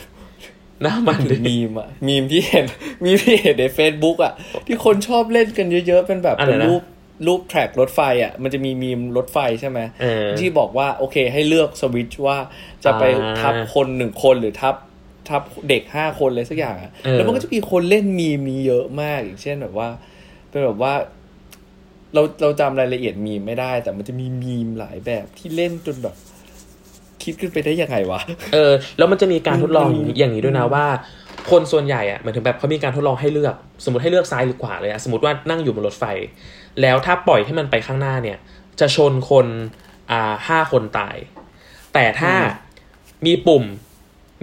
[0.82, 2.64] หน้ามันถึดิงมีมอะมีมที่เห็น
[3.04, 4.32] มีมที่เห็นใน Facebook อะ
[4.66, 6.82] ที่คนชอบเล่นกันเยอะๆ เป็นแบบอะไรเป็นนะรูป
[7.26, 12.38] รูปแทร็กรถไฟอะ มันจะมีมีมรถไฟใช่ไหมเออที่บอกว่าโอเคให้เลือกสวิตช์ว่า
[12.85, 14.75] จะไปอ่าทับคนหนึ่งคนหรือทับ
[15.28, 19.88] ทับเด็กห้าคนเลยสักอย่างอะเออแล้วมันก็จะมีคนเล่นมีมนี้เยอะมากอย่างเช่นแบบว่า
[20.49, 20.94] เป็นแบบว่า
[22.14, 26.14] เราเราจำรายละเอียดมีมไม่ได้ แต่มันจะมีมีมหลายแบบที่เล่นจนแบบ
[27.22, 28.20] คิดขึ้นไปได้ยังไงวะ
[28.52, 30.87] เออ แล้วมันจะมีการทดลองอืมอย่างนี้ด้วยนะว่า
[31.50, 36.04] คนส่วนใหญ่อะหมายถึงแบบเขามีการทดลองให้เลือก สมมติให้เลือกซ้ายหรือขวาเลยอะสมมติว่านั่งอยู่บนรถไฟ
[36.82, 38.38] แล้วถ้าปล่อยให้มันไปข้างหน้าเนี่ย
[38.80, 39.46] จะชนคน
[40.10, 41.16] อ่าห้าคนตาย
[41.94, 42.32] แต่ถ้า
[43.26, 43.64] มีปุ่ม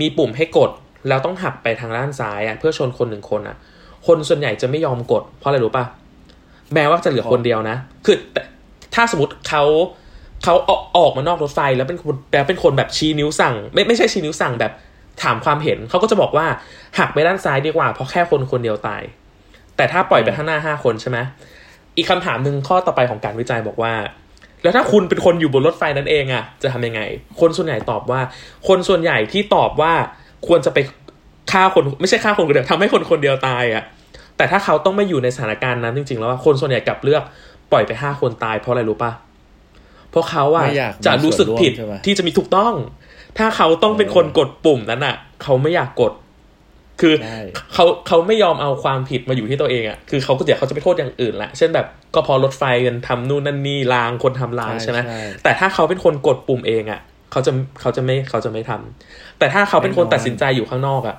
[0.02, 0.72] มีปุ่มให้กด
[1.08, 3.56] แล้วต้องหักไปทางด้านซ้ายอะเพื่อชนคนหนึ่งคนอะ
[4.08, 5.86] คนส่วนใหญ่จะไม่ยอมกด เพราะอะไรรู้ปะ
[6.74, 8.42] แม้ว่าจะเหลือคนเดียวนะคือแต่
[8.96, 9.64] ถ้าสมมติเขา
[10.46, 14.72] เขาออกออกมานอกรถไฟแล้วเป็นคนแล้วเป็นคนแบบชี้นิ้วสั่ง ไม่ไม่ใช่ชี้นิ้วสั่งแบบ
[15.24, 16.46] ถามความเห็นเขาก็จะบอกว่า
[17.00, 19.02] หักไปด้านซ้ายดีกว่า เพราะแค่คนคนเดียวตาย
[19.76, 21.18] แต่ถ้าปล่อยไปข้างหน้าห้าคนใช่ไหม
[21.98, 23.94] อีกคำถามหนึ่งข้อต่อไปของการวิจัยบอกว่า
[24.64, 27.02] แล้วถ้าคุณเป็นคนอยู่บนรถไฟนั่นเองอะจะทำยังไง
[27.40, 28.22] คนส่วนใหญ่ตอบว่า
[28.68, 29.94] คนส่วนใหญ่ที่ตอบว่า
[30.48, 30.78] ควรจะไป
[31.52, 33.84] ฆ่าคนไม่ใช่ฆ่าคนคนเดียวทำให้คนคนเดียวตายอะ
[34.38, 37.24] แต่ถ้าเขาต้องไม่อยู่ในสถานการณ์นั้นจริงๆ แล้วว่าคนส่วนใหญ่กลับเลือก
[37.72, 39.12] ปล่อยไปห้าคนตายเพราะอะไรรู้ปะ
[40.16, 42.74] เพราะเขาอะไม่อยากมีจะรู้สึกผิดส่วนร่วมใช่ไหมที่จะมีถูกต้อง
[43.38, 46.14] ถ้าเขาต้องเป็นคนกดปุ่มนั้นอะเขาไม่อยากกด
[47.02, 47.40] คือใช่
[47.74, 57.00] เขาเขาไม่ยอมเอาความผิดมาอยู่ที่ตัวเองอะคือเขาก็เดี๋ยวเขาจะไปโทษอย่างอื่นละเช่นแบบก็พอรถไฟกันทำนู่นนั่นนี่ลางคนทำลางใช่ใช่ไหมใช่แต่ถ้าเขาเป็นคนกดปุ่มเองอะ
[57.32, 57.52] เขาจะ
[57.82, 61.16] เขาจะไม่เขาจะไม่ทำแต่ถ้าเขาเป็นคนแน่นอนตัดสินใจอยู่ข้างนอกอะ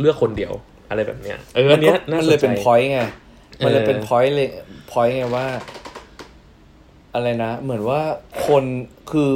[0.00, 0.52] เลือกคนเดียว
[0.90, 2.98] อะไรแบบเนี้ยเอออันเนี้ยมันน่าก็มันสเลยนใจเป็น point ไง
[3.64, 4.48] มันเลยเป็นเออ point เลย
[4.92, 5.46] point ไงว่า
[7.14, 8.00] อะไรนะ เหมือนว่า
[8.46, 8.64] คน
[9.10, 9.30] คือ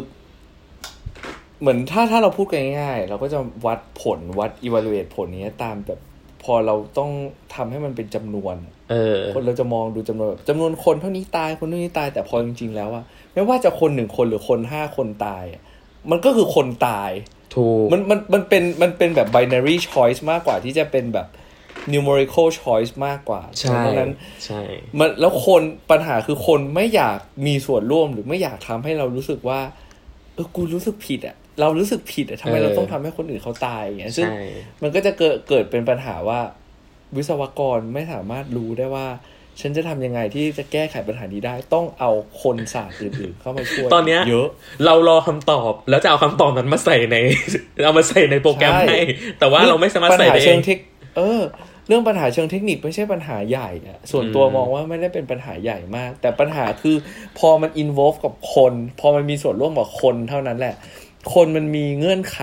[1.60, 6.00] เหมือนถ้าถ้าเราพูดกันง่ายๆ เราก็จะวัดผลวัด evaluate ผลนี้ตามแบบ
[6.44, 7.10] พอเราต้อง
[7.54, 8.56] ทำให้มันเป็นจำนวน
[8.90, 13.04] เออ คนเราจะมองดูจำนวนแบบจำนวนคนเท่านี้ตายคนเท่านี้ตายแต่พอจริงๆแล้วอะ
[13.34, 15.62] ไม่ว่าจะคนหนึ่งคนหรือคนห้าคนตายอะ
[16.10, 17.10] มันก็คือคนตาย
[17.54, 21.26] ถูก มันมันมันเป็นมันเป็นแบบ binary choice มากกว่าที่จะเป็นแบบ
[21.92, 24.12] numerical choice มากกว่าใช่เพราะฉะนั้น
[24.44, 24.60] ใช่
[24.98, 29.60] มันแล้วคนปัญหาคือคนไม่อยากมีส่วนร่วมหรือไม่อยากทำให้เรารู้สึกว่า
[30.34, 34.42] เออกูรู้สึกผิดอะเรารู้สึกผิดอะทำไมเราต้องทำให้คนอื่นเขาตายอย่างเงี้ยซึ่งใช่
[34.82, 36.40] มันก็จะเกิดเกิดเป็นปัญหาว่า
[37.16, 39.06] วิศวกรไม่สามารถรู้ได้ว่า
[39.60, 42.10] ฉันจะทำยังไงที่จะแก้ไขปัญหานี้ได้ต้องเอา
[42.42, 44.48] คนศาสตร์อื่นๆเข้ามาช่วยตอนเนี้ยเยอะ
[44.84, 47.16] เรารอคำตอบแล้วจะเอาคำตอบนั้นมาใส่ใน
[47.84, 49.00] เอามาใส่ในโปรแกรมใช่ให้
[49.38, 50.78] แต่ว่าเราไม่สามารถปัญใส่หาได้เอเชิงงเทค
[51.16, 51.42] เออ
[51.86, 56.96] เรื่องปัญหาเชิงเทคนิคไม่ใช่ปัญหาใหญ่อะส่วนตัวอืมมองว่าไม่ได้เป็นปัญหาใหญ่มาก แต่ปัญหาคือ
[57.38, 60.74] พอมันอิน o l v e กับคน พอมันมีส่วนร่วมกับคนเท่านั้นแหละ
[61.34, 62.40] คนมันมีเงื่อนไข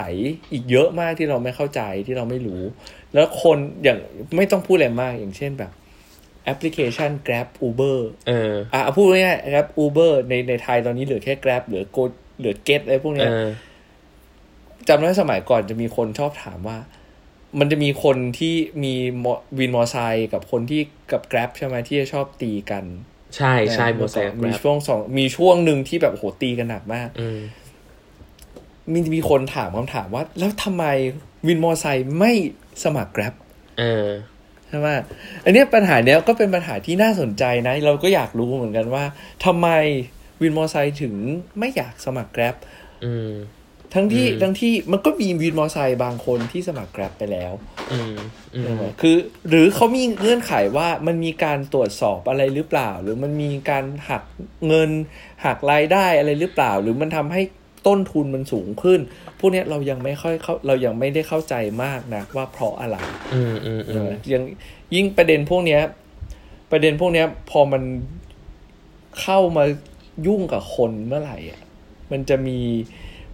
[0.52, 2.64] อีกเยอะมากที่เราไม่เข้าใจที่เราไม่รู้
[3.14, 4.00] แล้วคนอย่าง
[4.36, 5.72] ไม่ต้องพูดอะไรมากอย่างเช่นแบบ
[6.44, 7.98] แอปพลิเคชัน Grab Uber
[8.28, 12.04] เอออะเอาพูดง่ายๆ Grab Uber ในในไทยตอนนี้เหลือแค่ Grab เหลือ Go
[12.40, 13.50] เหลือ Get อะไรพวกเนี้เอยอ
[14.88, 16.78] จำได้สมัยก่อนจะมีคนชอบถามว่า
[17.60, 20.82] มันจะมีคนที่มีมอวินมอไซค์กับคนที่
[21.12, 22.86] กับ Grab ใช่ไหมที่จะชอบตีกัน
[23.36, 27.40] ใช่ใช่โมเมื่อเสก่อนกมีช่วงสองมีช่วงหนึ่งที่แบบโอ้โหตีกันหนักมากอืม
[28.94, 30.86] มีมีคนถามคำถามว่า แล้วทำไม
[31.48, 32.32] วินมอไซค์ไม่
[32.84, 33.34] สมัคร Grab
[33.80, 34.08] เออ
[34.68, 34.88] ใช่ไหม
[35.44, 39.04] อันเนี้ยปัญหาเนี้ยก็เป็นปัญหาที่น่าสนใจนะ เราก็อยากรู้เหมือนกันว่า
[39.46, 39.68] ทำไม
[40.42, 41.14] วินมอไซค์ถึง
[41.60, 42.56] ไม่อยากสมัคร Grab
[43.06, 43.32] อืม
[43.94, 47.54] ทั้งที่อืมทั้งที่มันก็มีวินมอไซค์บางคนที่สมัคร Grab ไปแล้ว
[47.92, 48.16] อืม
[48.56, 49.16] อืมคือ
[49.50, 54.24] หรือเขามีเงื่อนไขว่ามันมีการตรวจสอบอะไรหรือเปล่า หรือมันมีการหัก
[54.68, 54.90] เงิน
[55.46, 57.42] หักรายได้อะไรหรือเปล่า หรือมันทำให้
[57.88, 59.00] ต้นทุนมันสูงขึ้น
[59.40, 62.98] พวกเนี้ยเรายังไม่ค่อยเข้าเรายังไม่ได้เข้าใจมากนะว่าเพราะอะไร
[63.34, 64.44] อืมอืมอืใช่มไหมยัง
[64.96, 65.82] ยิ่งประเด็นพวกเนี้ย
[66.72, 67.84] ประเด็นพวกเนี้ย พอมัน
[69.22, 69.66] เข้ามา
[70.28, 71.62] ยุ่งกับคนเมื่อไหร่อะ
[72.12, 72.60] มันจะมี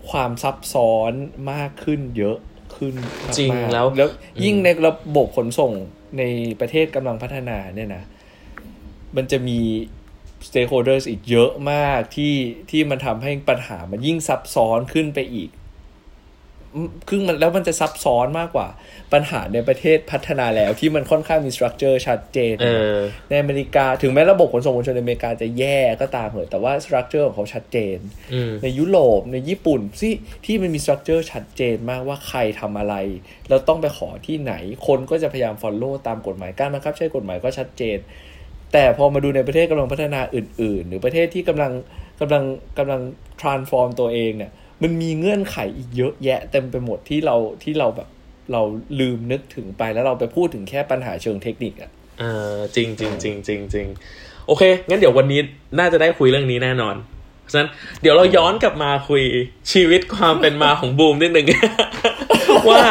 [0.09, 1.11] ความซับซ้อน
[1.51, 2.37] มากขึ้นเยอะ
[2.75, 4.09] ขึ้นมากๆจริงแล้วแล้ว
[4.43, 5.71] ยิ่งในระบบขนส่ง
[6.17, 6.23] ใน
[6.59, 8.03] ประเทศกำลังพัฒนาเนี่ยนะ
[9.15, 9.59] มันจะมี
[10.47, 12.35] stakeholders อีกเยอะมากที่
[12.69, 15.49] ที่มันทำให้ปัญหามันยิ่งซับซ้อนขึ้นไปอีก
[16.73, 18.67] อืมคือมันแล้วมันจะซับซ้อนมากกว่า
[19.13, 22.97] ปัญหาในประเทศพัฒนาแล้วที่มันค่อนข้างมี structure ชัดเจนเออ
[23.29, 27.97] ในอเมริกาถึงแม้ระบบขนส่งมวลชนในอเมริกาจะแย่ก็ตามเหอะแต่ว่า structure ของเขาชัดเจน
[28.33, 30.13] อืมในยุโรปในญี่ปุ่นที่
[30.45, 32.95] ที่มันมีสตรัคเจอร์ชัดเจนมากว่าใครทำอะไร
[33.49, 34.53] แล้วต้องไปขอที่ไหน
[34.87, 37.97] คนก็จะพยายาม follow ตามกฎหมายการบังคับใช้กฎหมายก็ชัดเจน
[38.73, 41.71] แต่พอมาดูในประเทศกำลังพัฒนาอื่น ๆ หรือประเทศที่กำลัง
[42.21, 42.43] กำลัง
[42.77, 43.01] กำลัง
[43.41, 48.07] transform ตัวเองเนี่ยมันมีเงื่อนไขอีกเยอะแยะเต็มไปหมดที่เราที่เราแบบ
[48.51, 48.61] เรา
[48.99, 53.87] ลืมนึกถึงไปแล้วเราไปพูดถึงแค่ปัญหาเชิงเทคนิคอะเออจริงจริงจริงจริงจริง
[54.47, 55.39] โอเค งั้นเดี๋ยววันนี้
[55.79, 56.95] น่าจะได้คุยเรื่องนี้แน่นอน
[57.41, 57.69] เพราะฉะนั้น
[58.01, 59.23] เดี๋ยวเราย้อนกลับมาคุย
[59.71, 61.47] ชีวิตความเป็นมาของบูมนิดนึง
[62.69, 62.81] ว่า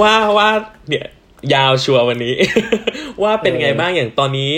[0.00, 0.48] ว่าว่า
[0.88, 1.06] เนี่ย
[1.54, 2.34] ยาวชัวร์วันนี้
[3.22, 4.52] ว่าเป็นไงบ้างอย่างตอนนี้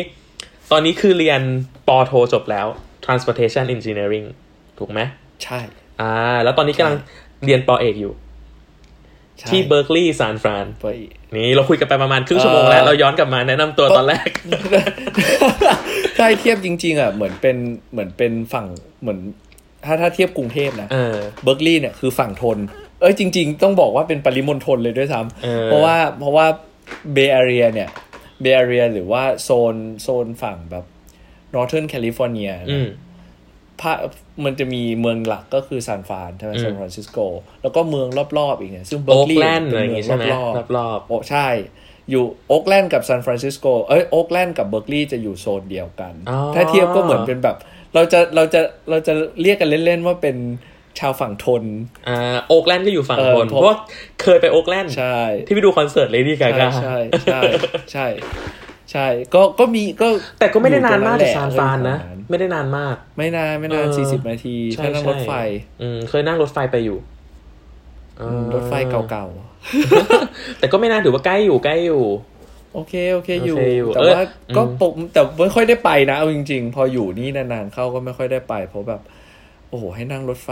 [0.72, 1.40] ตอนนี้คือเรียน
[1.88, 2.66] ปอโทจบแล้ว
[3.04, 4.26] transportation engineering
[4.78, 5.00] ถูกไหม
[5.44, 5.60] ใช่
[6.00, 6.12] อ่า
[6.44, 6.96] แล้วตอนนี้กำลัง
[7.44, 8.31] เรียนปอเอกอยู่ใช่
[9.48, 10.84] ที่เบอร์กลีย์ซานฟรานไป
[11.34, 14.28] นี่เราคุยกันไปประมาณครึ่งชั่วโมงแล้วเอ่อเราย้อนกลับมาแนะนำตัวตอนแรก
[16.16, 17.56] ใช่เทียบจริง ๆ อะ เหมือนเป็น
[17.92, 18.66] เหมือนเป็นฝั่ง
[19.02, 19.18] เหมือน
[19.84, 22.58] ถ้าถ้าเทียบกรุงเทพนะเออเบิร์กลีย์เนี่ยคือฝั่งทน
[23.00, 26.46] เอ้ยจริง ๆ ต้องบอกว่าเป็นปริมณฑลเลยด้วยซ้เออำเพราะว่าเพราะว่า
[27.12, 27.88] เบย์แอเรียเนี่ย
[28.40, 30.84] เบย์แอเรียหรือว่าโซนโซนฝั่งแบบ
[31.54, 32.88] Northern California อืนะม
[33.82, 33.96] ภาค
[34.44, 37.18] มันจะมีเมืองหลักก็คือซานฟรานใช่ไหมอืมซานฟรานซิสโก
[37.62, 41.48] แล้วก็เมืองรอบๆอีกเนี่ยซึ่งเบิร์โอ๊กกลีย์แลนด์เป็อะไรนอย่างเมืงี้ใช่ไหมรอบๆรอบโอ้ใช่
[42.10, 47.56] อยู่โอ๊กแลนด์กับซานฟรานซิสโกเอ้ยโอ๊กแลนด์กับเบอร์กลีย์จะอยู่โซนเดียวกันอ๋อถ้าเทียบก็เหมือนเป็นแบบ
[47.94, 50.36] เราจะเราจะเราจะเรียกกันเล่นๆว่าเป็น
[51.00, 52.18] ชาวฝั่งธนๆอ่า
[52.48, 53.76] โอ๊กแลนด์ก็อยู่ฝั่งเออธนผมเพราะว่า
[54.22, 57.40] เคยไปโอ๊กแลนด์ใช่ ที่ไปดูคอนเสิร์ตเลดี้กาก้าใช่ใช่ใช่
[57.92, 58.06] ใช่
[58.92, 65.33] ใช่ ก็ก็มีก็แต่ก็ไม่ได้นานมากอยู่จากตรงซานฟรานนะแหละไม่ได้นานมาก ไม่นานไม่นานเออสี่สิบนาทีใช่ถ้านั่งใช่รถไฟ
[65.83, 66.98] อืมเคยนั่งรถไฟไปอยู่
[68.20, 69.26] อืมรถไฟเก่า
[70.59, 79.00] แต่ก็ไม่นานถือว่าใกล้อยู่ใกล้อยู่ๆโอเค โอเคอยู่โอเคอยู่แต่เออว่าอืมก็ปกแต่ไม่ค่อยได้ไปนะ เอาจริง ๆ พออยู่นี่นานๆเข้าก็ไม่ค่อยได้ไป เพราะแบบ
[79.72, 80.50] โอ้โห ให้นั่งรถไฟ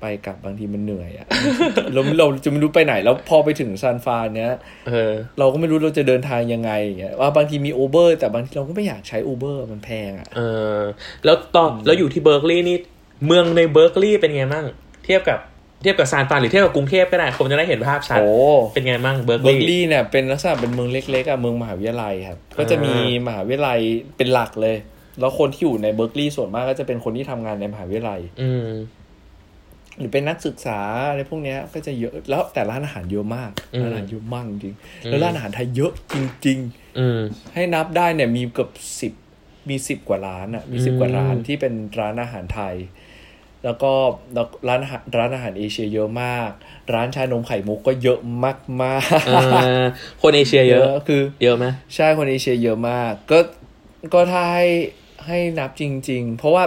[0.00, 1.26] ไปกลับบางทีมันเหนื่อยอะ
[1.92, 4.52] เราเราจะไม่รู้ไปไหน แล้วพอไปถึงซานฟรานเนี้ย
[4.88, 10.40] เออ เราก็ไม่รู้เราจะเดินทางยังไงอย่างเงี้ยว่าบางทีมี Uber แต่บางทีเราก็ไม่อยากใช้ Uber มันแพงอะเอ
[10.76, 10.78] อ
[11.24, 12.76] แล้วตอนแล้วอยู่ที่เบอร์กลีย์นี่
[13.26, 14.64] เมืองในเบอร์กลีย์เป็นไงบ้าง
[15.04, 15.38] เทียบกับ
[15.82, 18.30] เทียบกับซานฟรานหรือเทียบกับกรุงเทพก็ได้ผมจะได้เห็นภาพชัดโอ้
[18.74, 22.94] เป็นไงบ้างเบอร์กเบอร์กลีลีย์ย์เนี่ยเป็นลักษณะเป็นเมืองเล็กๆอะเมืองมหาวิทยาลัยครับก็จะมี
[23.26, 23.80] มหาวิทยาลัย
[24.16, 24.76] เป็นหลักเลย
[25.20, 28.70] แล้วคนที่อยู่ในเบอร์กลีย์ส่วนมากก็จะเป็นคนที่ทำงานในมหาวิทยาลัย อืม
[29.98, 30.78] หรือเป็นนักศึกษา
[31.10, 36.58] อะไรพวกเนี้ยก็จะเยอะ แล้วแต่ร้านอาหารเยอะมากอืมร้านอาหารเยอะมากจริงอืมแล้วร้านอาหารไทยเยอะจริง
[36.98, 39.12] อืมๆให้นับได้เนี่ยมีเกือบสิบ
[39.68, 42.74] มีสิบกว่าร้านอะ มีสิบอืมกว่าร้านที่เป็นร้านอาหารไทย
[43.64, 43.92] แล้วก็
[44.34, 46.50] แล้วร้านอาหารร้านอาหารเอเชียเยอะมาก
[46.94, 49.32] ร้านชานมไข่มุกก็เยอะมากมากเอ
[49.82, 49.84] อ
[50.22, 53.38] คนเอเชียเยอะคือ เยอะไหมใช่คนเอเชียเยอะมาก ก็
[54.14, 54.66] ก็ถ้าให้
[55.26, 56.64] ให้นับจริง ๆ เพราะว่า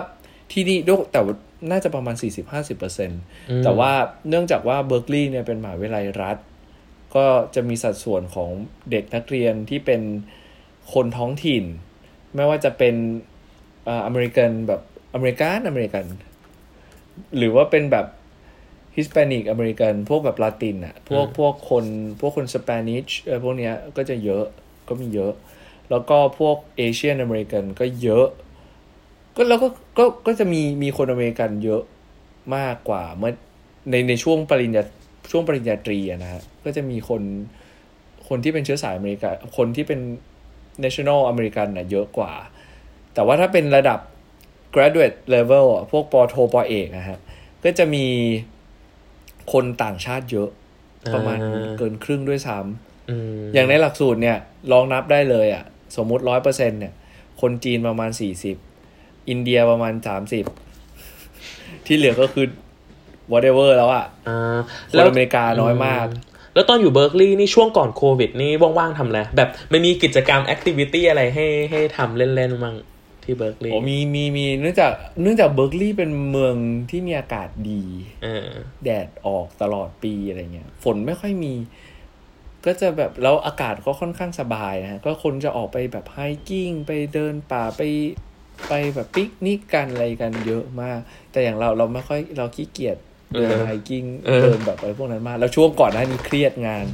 [0.51, 1.35] ที่นี่ด้วยแต่ว่า
[1.71, 2.15] น่าจะประมาณ
[2.47, 3.91] 40-50%เปอร์เซ็นต์อืมแต่ว่า
[4.29, 6.37] เนื่องจากว่าเบอร์กลีย์เนี่ยเป็นมหาวิทยาลัยรัฐ
[7.15, 8.49] ก็จะมีสัดส่วนของ
[8.91, 10.01] เด็กนักเรียนที่เป็น
[10.93, 11.63] คนท้องถิ่น
[12.35, 12.95] ไม่ว่าจะเป็น
[13.87, 14.81] อ่าอเมริกันแบบ
[15.13, 16.05] อเมริกันอเมริกัน
[17.37, 18.07] หรือว่าเป็นแบบ
[18.95, 21.85] Hispanic American พวกแบบลาตินอะพวกอืมพวกคน
[22.19, 24.45] พวกคน Spanish เออพวกเนี้ยก็จะเยอะ
[24.87, 25.33] ก็มีเยอะ
[25.91, 28.27] แล้วก็พวก Asian American ก็เยอะ
[29.36, 31.82] ก็แล้วก็ก็ก็จะมีมีคนอเมริกันเยอะ
[32.56, 33.32] มากกว่าเมื่อ
[33.89, 34.84] ในในช่วงปริญญา
[35.32, 37.21] ช่วงปริญญาตรีอะนะฮะก็จะมีคน
[38.27, 39.99] คนที่เป็นเชื้อสายอเมริกันคนที่เป็น
[40.84, 42.34] national อเมริกันน่ะเยอะกว่า
[43.13, 43.99] แต่ว่าถ้าเป็นระดับ
[44.75, 47.17] graduate level อะพวกปอโทปอเอกนะฮะ
[47.63, 48.06] ก็จะมี
[49.54, 50.49] คนต่างชาติเยอะ
[51.13, 52.58] ประมาณอ่าเกินครึ่งด้วยซ้
[53.10, 54.38] อืมำอย่างในหลักสูตรเนี่ย
[54.71, 55.63] ลองนับได้เลยอะ
[55.95, 56.93] สมมุติร้อยเปอร์เซ็นต์เนี่ย
[57.41, 58.58] คนจีนประมาณสี่สิบ
[59.30, 60.45] อินเดียประมาณสามสิบ
[61.86, 62.45] ที่เหลือก็คือ
[63.32, 64.38] whatever แล้วอะอ่า
[64.91, 66.06] คนอเมริกาน้อยมาก
[66.56, 72.75] แล้วตอนอยู่เบอร์กลีย์นี่ช่วงก่อนโควิด นี่ว่างๆทำอะไรแบบไม่มีกิจกรรม activity อะไรให้ให้ทำเล่นๆมั้ง
[73.23, 76.56] ที่เบิร์กลีย์โอ้มีมีมีเนื่องจากเนื่องจากเบิร์กลีย์เป็นเมือง
[76.89, 77.84] ที่มีอากาศดี
[78.23, 78.49] เออ
[78.84, 81.54] แดดออกตลอดปีอะไรเงี้ย ฝนไม่ค่อยมี
[82.65, 87.82] ก็จะแบบแล้วอากาศก็ค่อนข้างสบายนะฮะก็คนจะออกไปแบบ hiking ไปเดินป่าไป
[88.69, 91.00] ไปแบบปิกนิกกันอะไรกันเยอะมาก
[91.32, 92.97] แต่อย่างเราเราไม่ค่อยเราขี้เกียจ
[93.34, 96.86] เดินเออ hiking เออเดินแบบอะไรพวกนั้นมากแล้วช่วงก่อนหน้านี้เครียดงาน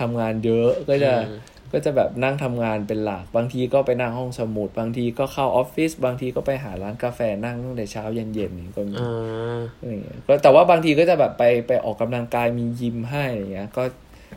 [0.00, 13.82] ทำงานเยอะก็จะอืมก็จะแบบนั่งทำงานเป็นหลัก บางทีก็ไปนั่งห้องสมุด บางทีก็เข้าออฟฟิศบางทีก็ไปหาร้านกาแฟนั่งตั้งแต่เช้าเย็นๆอย่างนี้ก็มีอ่าอะไรเงี้ยก็แต่ว่าบางทีก็จะแบบไปไปออกกำลังกายมียิมให้อะไรเงี้ย ก็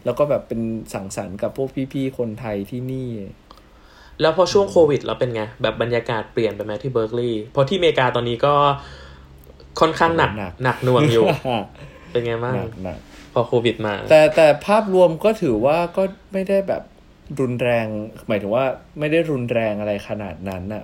[0.05, 0.61] แล้วก็แบบเป็น
[0.93, 3.09] สังสรรค์กับพวกพี่ๆคนไทยที่นี่
[4.21, 8.53] แล้วพอช่วงโควิดแล้วเป็นไง แบบบรรยากาศเปลี่ยนไปไหมที่เบิร์กลีย์เพราะที่อเมริกาตอนนี้ก็
[9.79, 11.25] ค่อนข้างหนักหนักหนักหน่วงอยู่
[12.11, 12.97] เป็นไงบ้างหนักหนัก
[13.33, 16.03] พอโควิดมา แต่แต่ภาพรวมก็ถือว่าก็
[16.33, 16.83] ไม่ได้แบบ
[17.39, 17.85] รุนแรง
[18.27, 18.65] หมายถึงว่า
[18.99, 20.83] ไม่ได้รุนแรงอะไรขนาดนั้นน่ะ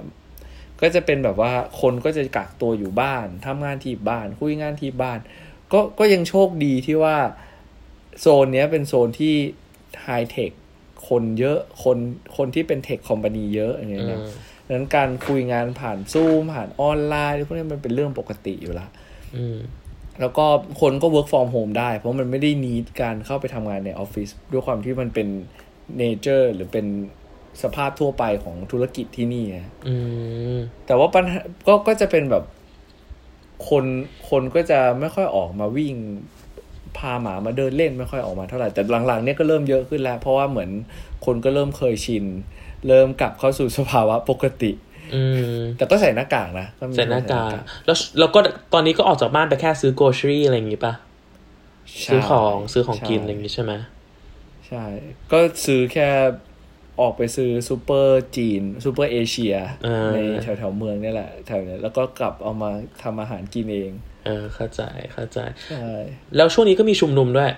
[0.82, 5.20] ก็จะเป็นแบบว่าคนก็จะกักตัวอยู่บ้านทำงานที่บ้าน คุยงานที่บ้าน
[5.74, 7.18] ก็ก็ยังโชคดีที่ว่า
[8.20, 9.36] โซนเนี้ยเป็นโซนที่
[10.04, 10.52] ไฮเทค
[11.10, 11.98] คนเยอะคน
[12.38, 14.30] คนที่เป็นเทคคอมพานีเยอะอย่างเงี้ยนะอืม
[14.66, 18.88] ดังนั้นการคุยงานผ่านซูมผ่านออนไลน์พวกนี้มันเป็นเรื่องปกติอยู่ละ
[19.36, 19.58] อืม
[20.20, 20.46] แล้วก็
[20.82, 25.28] คนก็ work from home ได้ เพราะมันไม่ได้นีดการเข้าไปทำงานในออฟฟิศด้วยความที่มันเป็น
[25.98, 26.86] nature หรือเป็น
[27.64, 29.96] สภาพทั่วไปของธุรกิจที่นี่อะอื
[30.56, 32.44] มแต่ว่าปัญหาก็ก็จะเป็นแบบ
[33.70, 33.86] คน
[34.30, 35.96] คนก็จะไม่ค่อยออกมาวิ่ง
[36.98, 40.70] พาหมามาเดินเล่นไม่ค่อยออกมาเท่าไหร่แต่หลังๆเนี่ยก็เริ่มเยอะขึ้นแล้ว เพราะว่าเหมือน
[41.26, 42.26] คนก็เริ่มเคยชิน
[42.88, 44.72] เริ่มกลับเข้าสู่สภาวะปกติ
[45.14, 45.24] อื
[45.56, 47.52] มแต่ก็ใส่หน้ากากนะมีใส่หน้ากาก
[47.86, 48.40] แล้วแล้วก็
[48.74, 50.94] ตอนนี้ก็ออกจากบ้านไปแค่ซื้อ grocery อะไรอย่างงี้ปะ
[52.02, 53.74] ใช่ซื้อของซื้อของกินใช่อะไรอย่างงี้ใช่ไหม
[54.68, 54.86] ใช่
[55.32, 56.08] ก็ซื้อแค่
[57.02, 59.56] ออกไปซื้อซูเปอร์จีนซูเปอร์เอเชีย
[60.14, 62.70] ในแถวแถวๆเมืองนี่แหละแถวเนี้ยแล้วก็กลับเอามา
[63.04, 63.92] ทำอาหารกินเอง
[64.26, 64.82] เออเข้าใจ
[65.14, 65.90] เข้าใจใช่
[66.36, 67.52] แล้วช่วงนี้ก็มีชุมนุมด้วย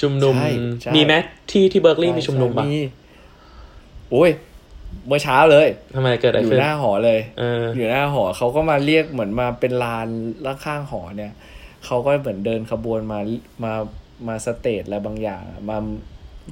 [0.00, 0.50] ชุมนุมใช่
[0.82, 1.14] ใช่มีไหม
[1.50, 2.64] ที่ที่เบิร์กลีย์มีชุมนุมปะ
[4.10, 4.30] โอ้ย
[5.06, 10.08] เมื่อเช้าเลยทำไมเกิดอะไรอยู่ขึ้นหน้าหอเลยเอออยู่หน้าหอเขาก็มาเรียกเหมือนมาเป็นลาน
[10.64, 11.32] ข้างๆหอเนี่ย
[11.84, 13.20] เขาก็เหมือนเดินขบวนมา
[13.64, 13.72] มา
[14.28, 15.76] มา stage อะไรบางอย่างอะมา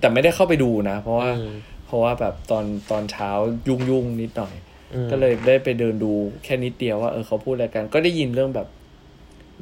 [0.00, 1.52] แต่ไม่ได้เข้าไปดูนะ เพราะว่าอืม
[1.87, 3.31] เพราะว่าแบบตอนตอนเช้า
[3.68, 4.65] ยุ่งยุ่งๆนิดหน่อยอืม
[5.11, 6.12] ก็เลยได้ไปเดินดู
[6.44, 8.68] แค่นิดเดียวว่าเออเขาพูดอะไรกัน ก็ได้ยินเรื่องแบบ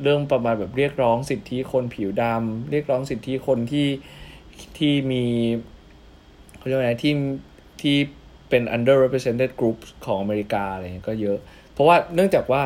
[0.03, 3.89] เรื่องประมาณแบบเรียกร้องสิทธิคนผิวดำเรียกร้องสิทธิคนที่
[4.79, 5.25] ที่มี
[6.57, 7.13] เขาเรียกว่าไงที่
[7.81, 7.97] ที่
[8.49, 11.39] เป็น underrepresented group ของอเมริกาอะไรเงี้ยก็เยอะ
[11.73, 12.63] เพราะว่าเนื่องจากว่า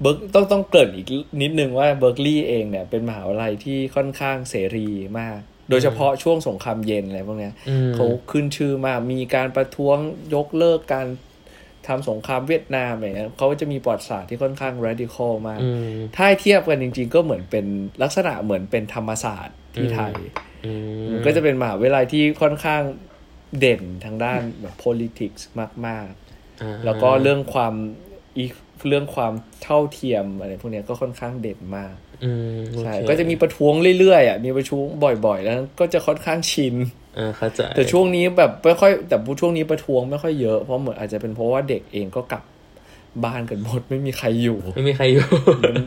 [0.00, 1.06] เบิร์กต้องต้องเกริ่นอีก
[1.42, 4.88] นิดนึงว่าเบิร์กลีย์เองเนี่ยเป็นมหาวิทยาลัยที่ค่อนข้างเสรี
[5.18, 5.38] มาก
[5.70, 9.96] โดยเฉพาะช่วงสงครามเย็นอะไรพวกเนี้ยอืมเขาขึ้นชื่อมากมีการประท้วง
[10.34, 11.06] ยกเลิกการ
[11.88, 17.66] ทำสงครามเวียดนามอะไรเงี้ยเขาจะมีประวัติศาสตร์ที่ค่อนข้าง radical มากอืมถ้าให้เทียบกันจริง ๆ ก็เหมือนเป็น
[18.02, 20.14] ลักษณะเหมือนเป็นธรรมศาสตร์ที่ไทย
[20.64, 20.72] อื
[21.08, 22.82] มก็จะเป็นมหาวิทยาลัยที่ค่อนข้าง
[23.58, 25.42] เด่นทางด้านแบบ politics
[25.86, 26.08] มาก
[26.62, 27.74] อ่าๆแล้วก็เรื่องความ
[28.38, 28.46] อี
[28.88, 31.94] เรื่องความเท่าเทียมอะไรพวกเนี้ยก็ค่อนข้างเด่นมาก
[32.24, 34.86] อืมโอใช่เคก็จะมีประท้วงเรื่อยๆอะมีประท้วง
[35.26, 36.74] บ่อย ๆ แล้วก็จะค่อนข้างชิน
[37.05, 42.42] เออเข้าใจแต่ช่วงนี้แบบไม่ค่อยแต่ช่วงนี้ประท้วงไม่ค่อยเยอะเพราะเหมือนอาจจะเป็นเพราะว่าเด็กเองก็กลับ
[43.24, 45.26] บ้านกันหมดไม่มีใครอยู่ไม่มีใครอยู่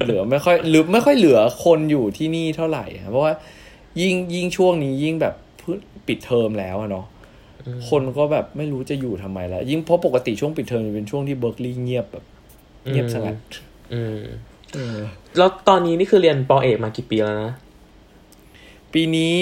[0.05, 3.33] เหลือไม่ค่อยหรือไม่ค่อยเหลือคนอยู่ที่นี่เท่าไหร่อะเพราะว่า
[4.01, 7.05] ยิ่งยิ่งช่วงนี้ยิ่งแบบเพิ่งปิดเทอมแล้วอะเนาะ
[7.89, 12.25] คนก็แบบไม่รู้จะอยู่ทำไมแล้ว ยิ่งเพราะปกติช่วงปิดเทอมจะเป็นช่วงที่เบิร์กลีย์เงียบแบบ
[12.91, 13.35] เงียบสงัด
[13.93, 14.21] อืม
[14.73, 14.97] เออ
[15.37, 17.51] แล้วตอนนี้นี่คือเรียนปอเอกมากี่ปีแล้วนะ
[18.93, 19.35] ปีนี้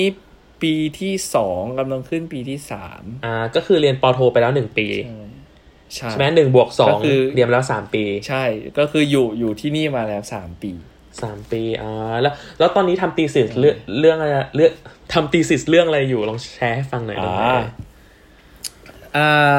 [0.62, 4.88] ปีที่สองกำลังขึ้นปีที่สามอ่า ก็คือเรียนปอโทไปแล้วหนึ่งปี
[5.96, 8.44] ใช่ใช่ไหมหนึ่งบวกสอก็งคือเรียนมาแล้วสามปี ใช่
[8.78, 10.72] ก็คืออยู่อยู่ที่นี่มาแล้วสามปี
[11.22, 14.72] สามปีอ่าแล้ว แล้วตอนนี้ทำตีสิสเรื่องเรื่องอะไรเรื่อง
[15.14, 17.60] ทำตีสิสเรื่องอะไรอยู่ลองแชร์ให้ฟังหน่อยได้ไหมอ่า
[19.18, 19.58] อ่า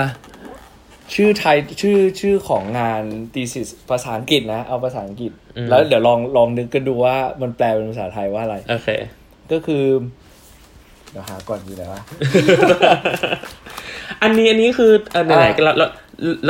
[1.14, 3.02] ชื่อไทยชื่อชื่อของงาน
[3.34, 5.32] thesis ภาษาอังกฤษนะ เอาภาษาอังกฤษ
[5.70, 8.88] แล้วเดี๋ยวลองลองนึกกันดูว่ามันแปลเป็นภาษาไทยว่าอะไร โอเค
[9.52, 9.84] ก็คือ
[10.27, 12.00] เดี๋ยวหาก่อนอยู่ไหนวะ
[14.22, 15.88] อันนี้อันนี้คือเอ่อไหนอ่าๆก็ระระ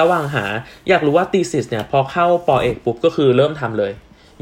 [0.01, 0.45] ระหว่างหา
[0.89, 3.93] อยากรู้ว่า thesis เนี่ย พอเข้าปอเอกปุ๊บก็คือเริ่มทำเลย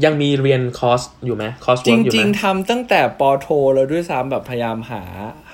[0.05, 5.03] ยังมีเรียนคอร์สอยู่ไหมคอร์สจเวิร์กอยู่ริงไหมๆทำตั้งแต่ปอโทแล้วด้วยซ้ำแบบพยายามหา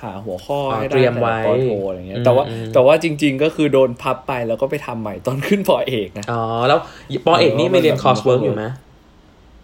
[0.02, 6.80] หาหัวข้ออ๋อให้ได้เตรีได้ยมไว้แต่ปอโทอะไรเงี้ยอืมแต่ว่าอืมแต่ว่าจริง ๆ ก็คือโดนพับไปแล้วก็ไปทำใหม่ตอนขึ้นปอเอกนะอ๋อแล้ว
[7.26, 8.64] ปอเอกนี่ไม่เรียน coursework อยู่ไหม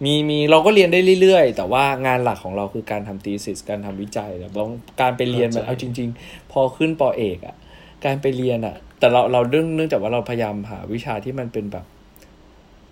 [0.04, 4.68] มีมีเราก็เรียนได้เรื่อยๆ แต่ว่างานหลักของเราคือการทำ thesis การทำวิจัยแต่บาง
[5.00, 7.56] การไปเรียนมันเข้าใจเอาจริง ๆ พอขึ้นปอเอกอะ
[8.04, 11.84] การไปเรียนอะแต่เราเราเรื่องเนื่องจากว่าเราพยายามหาวิชาที่มันเป็นแบบ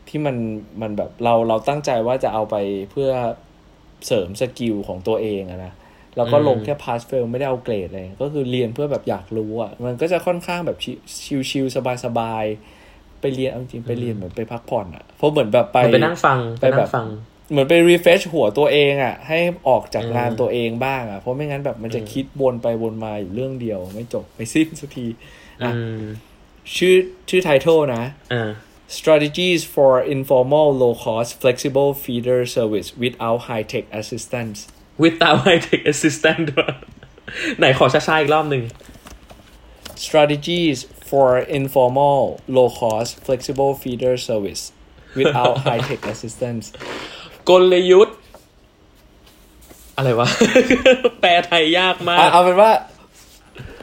[0.09, 0.37] ที่มัน
[0.81, 2.57] มันแบบเราเราตั้งใจว่าจะเอาไป
[2.91, 3.11] เพื่อ
[4.07, 5.73] เสริม skill ของตัวเองอะนะ
[6.17, 10.79] แล้วก็ลงแค่ pass fail ไม่ได้เอาเกรดเลย ก็คือเรียนเพื่อแบบอยากรู้อะมันก็จะค่อนข้างแบบ
[11.51, 12.78] chill ๆสบายๆ
[13.21, 17.07] ไปเรียนเอาจริงไปเรียนเหมือนไปพักผ่อนอะเพราะเหมือนแบบไปไปนั่งฟังไปไปแบบนั่งฟัง
[17.51, 25.07] เหมือนไป refresh หัวตัวเองอะ่ะ ให้ออกจากงานอืมตัวเองบ้างอะ่ะเพราะไม่งั้นแบบมันจะอืมคิดวนไปวนมาอยู่เรื่องเดียว ไม่จบไม่สิ้นสักที
[25.63, 26.03] อะอืม
[26.77, 26.97] ชื่อ
[27.29, 28.51] ชื่อไททอลนะอ่า
[28.99, 34.59] strategies for informal low cost flexible feeder service without high tech assistance
[35.03, 36.73] without high tech assistant ด้วย
[37.59, 38.65] ไหนขอช้าๆอีกรอบหนึ่ง
[40.05, 40.79] strategies
[41.11, 41.27] for
[41.61, 42.21] informal
[42.57, 44.63] low cost flexible feeder service
[45.19, 46.65] without high tech assistance
[47.49, 48.17] กลยุทธ์
[49.97, 50.29] อะไรวะ
[51.21, 52.71] แปลไทยยากมาอะกเอาเป็นว่า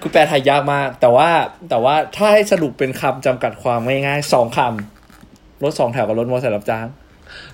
[0.02, 1.30] คือแปลไทยยากมาก แต่ว่า
[1.70, 6.88] แต่ว่าถ้าให้สรุปเป็นคำจำกัดความง่ายๆสองคำรถสองแถวกับรถมอเตอร์ไซค์รับจ้าง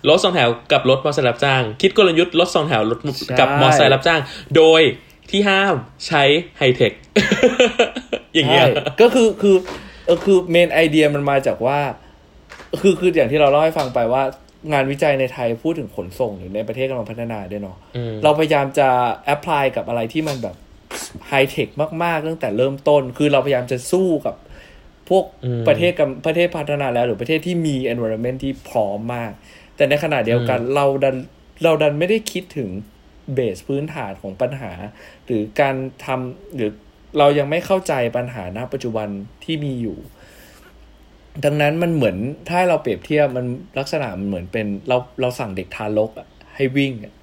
[0.10, 4.20] รถสองแถวกับรถมอเตอร์ไซค์รับจ้าง คิดกลยุทธ์รถสองแถวรถใช่กับมอเตอร์ไซค์รับจ้าง
[4.56, 4.82] โดย
[5.32, 5.76] ที่ห้าม
[6.08, 6.24] ใช้
[6.58, 6.94] ไฮเทค
[8.34, 9.56] อย่างเงี้ยใช่ก็คือคือ
[10.06, 11.80] เออคือเมนไอเดียมันมาจากว่า
[12.82, 14.24] คือคืออย่างที่เราเล่าให้ฟังไปว่า
[14.74, 18.88] งานวิจัยในไทยพูดถึงขนส่งหรือในประเทศกำลังพัฒนาด้วยเนาะอืมเราพยายามจะ
[19.26, 20.56] แอพพลายกับอะไรที่มันแบบ
[21.28, 21.68] ไฮเทค
[22.04, 24.36] มากๆตั้งแต่เริ่มต้น คือเราพยายามจะสู้กับ
[25.10, 29.32] พวกอืมประเทศกับประเทศพัฒนาแล้ว หรือประเทศที่มี environment ที่พร้อมมาก
[29.76, 31.16] แต่ในขณะเดียวกันเราดัน
[31.64, 32.70] เราดันไม่ได้คิดถึง
[33.34, 34.72] เบสพื้นฐานของปัญหา
[35.26, 36.72] หรือการทำหรือ
[37.18, 39.08] เรายังไม่เข้าใจปัญหาณปัจจุบัน
[39.44, 39.98] ที่มีอยู่
[41.46, 42.18] ดังนั้นมันเหมือน
[42.50, 43.46] ถ้าเราเปรียบเทียบมัน
[43.80, 47.14] ลักษณะมันเหมือนเป็นเราเราสั่งเด็กทารกอะให้วิ่งอะ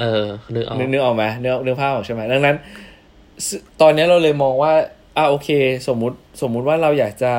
[0.00, 2.56] เออนึกออกนึกนึกออกไหมนึกนึกภาพออกใช่ไหมดังนั้น
[3.46, 3.48] ส
[3.80, 4.72] ตอนนี้เราเลยมองว่า
[5.16, 5.48] อ่าโอเค
[5.88, 7.32] สมมุติสมมุติว่าเราอยากจะ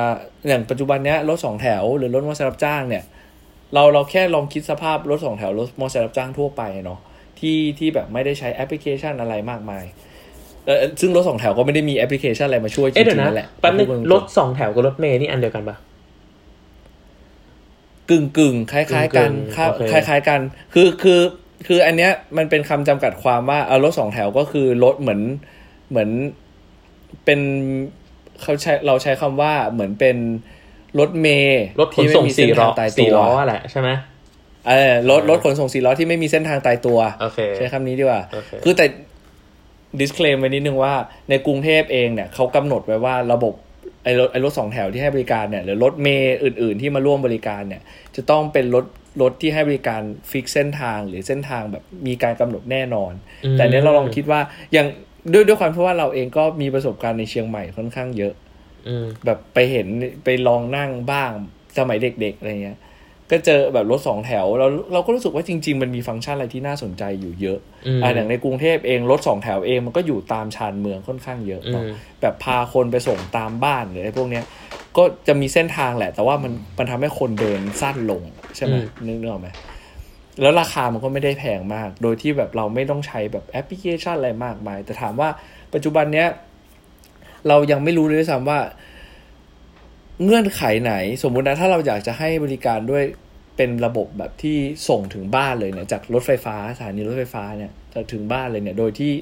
[0.48, 3.04] อย่างปัจจุบันเนี้ยรถสองแถวหรือรถมอเตอร์ไซค์รับจ้างเนี่ย
[3.74, 6.98] เราเราแค่ลองคิดสภาพรถสองแถวรถมอเตอร์ไซค์รับจ้างทั่วไปเนาะ
[7.40, 9.84] ที่ที่แบบไม่ได้ใช้แอปพลิเคชันอะไรมากมาย
[10.66, 15.76] เออซึ่งรถสองแถวก็ไม่ได้มีแอปพลิเคชันอะไรมาช่วยจริเอ๊ะเดี๋ยวงๆนะนั่นแหละแป๊บนึงพูดตงๆรถสองแถวกับรถเมย์นี่อันเดียวกันปะ
[18.10, 20.40] กึ่งกึ่งคล้าย ๆ กันกึ่งๆครับโอเคคล้ายๆกัน
[20.74, 21.20] คือคือ
[21.66, 25.20] คืออันเนี้ยมันเป็นคำจำกัดความว่าเอารถสองแถวก็คือรถเหมือน
[25.90, 26.10] เหมือน
[27.24, 27.40] เป็น
[28.42, 30.16] เขาใช้เราใช้คำว่าเหมือนเป็น
[30.98, 33.88] รถเมย์รถขนที่ไม่ส่งมีเส้สี่นล้ทาองตายตัสี่วล้อแหละใช่ไหม
[34.68, 38.86] เออรถรถขนส่งสี่ล้อที่ไม่มีเส้นทางตายตัวโอเคใช้คำนี้ดีกว่าโอเคคือแต่
[40.00, 40.94] disclaim ไว้นิดนึงว่า
[41.30, 43.54] ในกรุงเทพเองเนี่ยเขากำหนดไว้ว่าระบบ
[44.04, 47.82] ไอ้รถไอ้รถสองแถวที่ให้บริการเนี่ยหรือรถเมย์อื่น ๆ ที่มาร่วมบริการเนี่ย
[48.16, 48.84] จะต้องเป็นรถ
[49.22, 53.12] รถที่ให้บริการฟิกเส้นทางหรือเส้นทางแบบมีการกำหนดแน่นอน
[53.44, 54.40] อืมแต่เนี้ยเราลองคิดว่า
[54.72, 54.86] อย่าง
[55.32, 58.34] ด้วยด้วยความที่ว่าเราเองก็มีประสบการณ์ในเชียงใหม่ค่อนข้างเยอะ
[58.88, 59.86] อืมแบบไปเห็น
[60.24, 61.30] ไปลองนั่งบ้าง
[61.78, 62.78] สมัยเด็กๆอะไรเงี้ย
[63.30, 74.44] ก็เจอแบบรถสองแถวเราเราก็รู้สึกว่าจริง ๆ มันมีฟังก์ชันอะไรที่น่าสนใจอยู่เยอะอืมอ่าอย่างในกรุงเทพเองรถสองแถวเองมันก็อยู่ตามชานเมืองค่อนข้างเยอะเนาะอืมแบบพาคนไปส่งตามบ้านหรืออะไรพวกเนี้ย
[74.96, 78.22] ก็จะมีเส้นทางแหละ แต่ว่ามันมันทำให้คนเดินสั้นลง
[78.56, 78.74] ใช่ไหม
[79.06, 79.48] นึกนึกออกไหม
[80.40, 85.28] แล้วราคามันก็ไม่ได้แพงมาก โดยที่แบบเราไม่ต้องใช้แบบแอปพลิเคชันอะไรมากมาย แต่ถามว่า
[85.74, 86.28] ปัจจุบันเนี้ย
[87.48, 88.60] เรายังไม่รู้เลยด้วยซ้ำว่า
[90.24, 93.04] เงื่อนไขไหน สมมุตินะถ้าเราอยากจะให้บริการด้วย
[93.56, 94.56] เป็นระบบแบบที่
[94.88, 99.12] ส่งถึงบ้านเลยเนี่ยจากรถไฟฟ้าสถานีรถไฟฟ้าเนี่ยจะถึงบ้านเลยเนี่ย โดยที่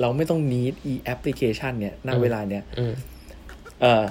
[0.00, 2.94] เราไม่ต้อง need e application เนี่ยณเวลาเนี้ยอืม
[3.80, 4.04] เออ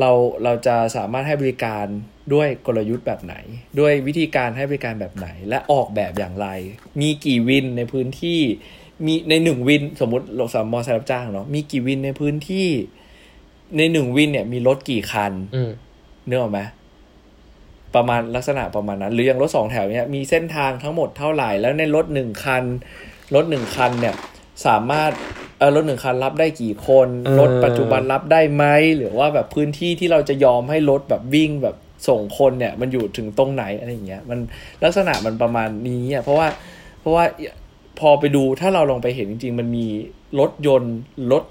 [0.00, 0.10] เรา
[0.44, 1.86] เราจะสามารถให้บริการ
[2.34, 3.34] ด้วยกลยุทธ์แบบไหน
[3.80, 6.48] ด้วยวิธีการให้บริการแบบไหน และออกแบบอย่างไร
[7.00, 8.40] มีกี่วินในพื้นที่
[9.06, 12.68] มีในหนึ่งวิน สมมติเราสามมอไซค์รับจ้างเนาะมีกี่วินในพื้นที่
[13.76, 15.70] ในหนึ่งวินเนี่ยมีรถกี่คันอืม
[16.26, 16.60] เนื้ออกไหม
[17.94, 22.64] ประมาณลักษณะประมาณนั้น หรืออย่างรถสองแถวเนี่ยมีเส้นทางทั้งหมดเท่าไหร่ แล้วในรถหนึ่งคัน
[23.34, 24.14] รถหนึ่งคันเนี่ย
[24.66, 25.12] สามารถ
[25.58, 28.64] เออรถหนึ่งคันรับได้กี่คนเออรถปัจจุบันรับได้ไหม
[28.96, 31.76] หรือว่าแบบพื้นที่ที่เราจะยอมให้รถแบบวิ่งแบบ
[32.08, 34.38] ส่งคนเนี่ย มันอยู่ถึงตรงไหนอะไรอย่างเงี้ยมัน
[34.84, 36.48] ลักษณะมันประมาณนี้อะเพราะว่า
[37.00, 37.24] เพราะว่า
[38.00, 39.86] พอไปดูถ้าเราลองไปเห็นจริง ๆ มันมี
[40.40, 40.96] รถยนต์
[41.32, 41.44] รถ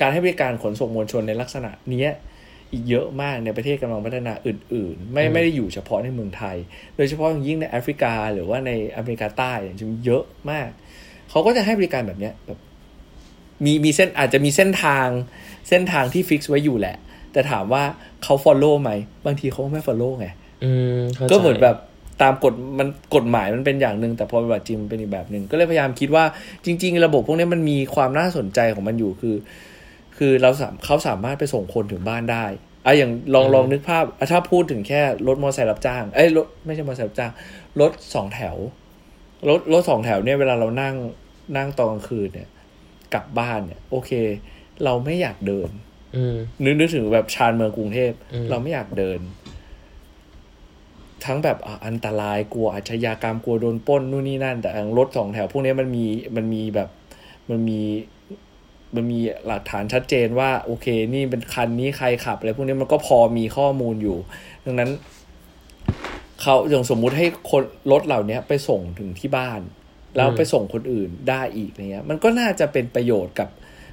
[0.00, 2.10] การให้บริการขนส่งมวลชนในลักษณะเนี้ย
[2.72, 6.56] อีกเยอะมากในประเทศกำลังพัฒนาอื่น ๆ ไม่อืมไม่ได้อยู่เฉพาะในเมืองไทย
[6.96, 10.68] โดยเฉพาะอย่างยิ่งในแอฟริกา หรือว่าในอเมริกาใต้เนี่ยจะมีเยอะมาก
[11.30, 12.58] เขาก็จะให้บริการแบบเนี้ยแบบ
[13.64, 15.08] มีมีเส้นอาจจะมีเส้นทาง
[15.68, 16.96] เส้นทางที่ฟิกซ์ไว้อยู่แหละ
[17.32, 17.82] แต่ถามว่า
[18.22, 18.90] เขา follow ไหม
[19.26, 20.26] บางทีเขาก็ไม่ follow ไง
[20.64, 21.76] อืมข้าใจก็เหมือนแบบ
[22.22, 26.24] ตามกฎมันกฎหมายมันเป็นอย่างหนึ่งแต่พอปฏิบัติจริงมันเป็นอีกแบบหนึ่งก็เลยพยายามคิดว่า
[26.64, 29.34] จริง ๆ ระบบพวกนี้มันมีความน่าสนใจของมันอยู่คือ
[30.18, 32.44] คือเราสามเขาสามารถไปส่งคนถึงบ้านได้
[32.86, 37.32] อะอย่างลองอืมลองนึกภาพอะถ้าพูดถึงแค่รถมอเตอร์ไซค์รับจ้างเอ้ยรถไม่ใช่มอเตอร์ไซค์รับจ้าง
[37.80, 38.56] รถสองแถว
[39.48, 40.94] รถรถสองแถวเนี่ยเวลาเรานั่ง
[41.56, 42.48] นั่งตอนกลางคืนเนี่ย
[43.14, 44.10] กลับบ้านเนี่ย โอเค
[44.84, 45.70] เราไม่อยากเดิน
[46.16, 49.20] อืมนึกนึกถึงแบบชานเมืองกรุงเทพอืมเราไม่อยากเดิน
[51.24, 56.04] ทั้งแบบอะอันตรายกลัวอาชญากรรมกลัวโดนปล้นนู่นนี่นั่น แต่อย่างรถสองแถว พวกนี้มันมี
[56.36, 56.88] มันมีแบบ
[57.50, 57.80] มันมี
[58.96, 64.18] มันมีหลักฐานชัดเจนว่าโอเคนี่เป็นคันนี้ใครขับอะไรพวกนี้มันก็พอมีข้อมูลอยู่
[64.64, 64.90] ดังนั้น
[66.40, 69.60] เขาอย่างสมมุติให้คนรถเหล่านี้ไปส่งถึงที่บ้าน
[70.16, 73.50] แล้วไปส่งคนอื่นได้อีกเงี้ย มันก็น่าจะเป็นประโยชน์กับ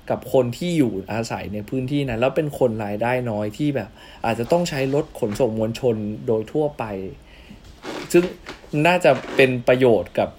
[0.09, 3.89] กับคนที่อยู่อาศัยในพื้นที่นั้น แล้วเป็นคนรายได้น้อยที่แบบ
[4.25, 5.95] อาจจะต้องใช้รถขนส่งมวลชน
[6.27, 6.83] โดยทั่วไป
[8.11, 8.23] ซึ่ง
[8.87, 10.29] น่าจะเป็นประโยชน์กับ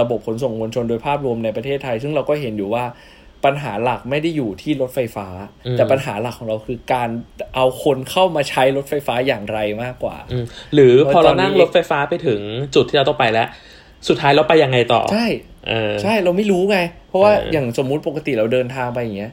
[0.00, 2.84] ระบบขนส่งมวลชนโดยภาพรวมในประเทศไทย ซึ่งเราก็เห็นอยู่ว่า
[3.44, 5.26] ปัญหาหลักไม่ได้อยู่ที่รถไฟฟ้า
[5.66, 7.08] อืมแต่ปัญหาหลักของเราคือการ
[7.54, 12.40] เอาคนเข้ามาใช้รถไฟฟ้าอย่างไรมากกว่าอืมหรือพอเพราะตเราอนนี้นั่งรถไฟฟ้าไปถึง
[12.74, 13.48] จุดที่เราต้องไปแล้ว
[14.08, 15.26] สุดท้ายเราไปยังไงต่อ ใช่
[15.68, 16.78] เออใช่เราไม่รู้ไง
[17.08, 19.32] เพราะว่าเออออย่างสมมุติปกติเราเดินทางไปอย่างเงี้ย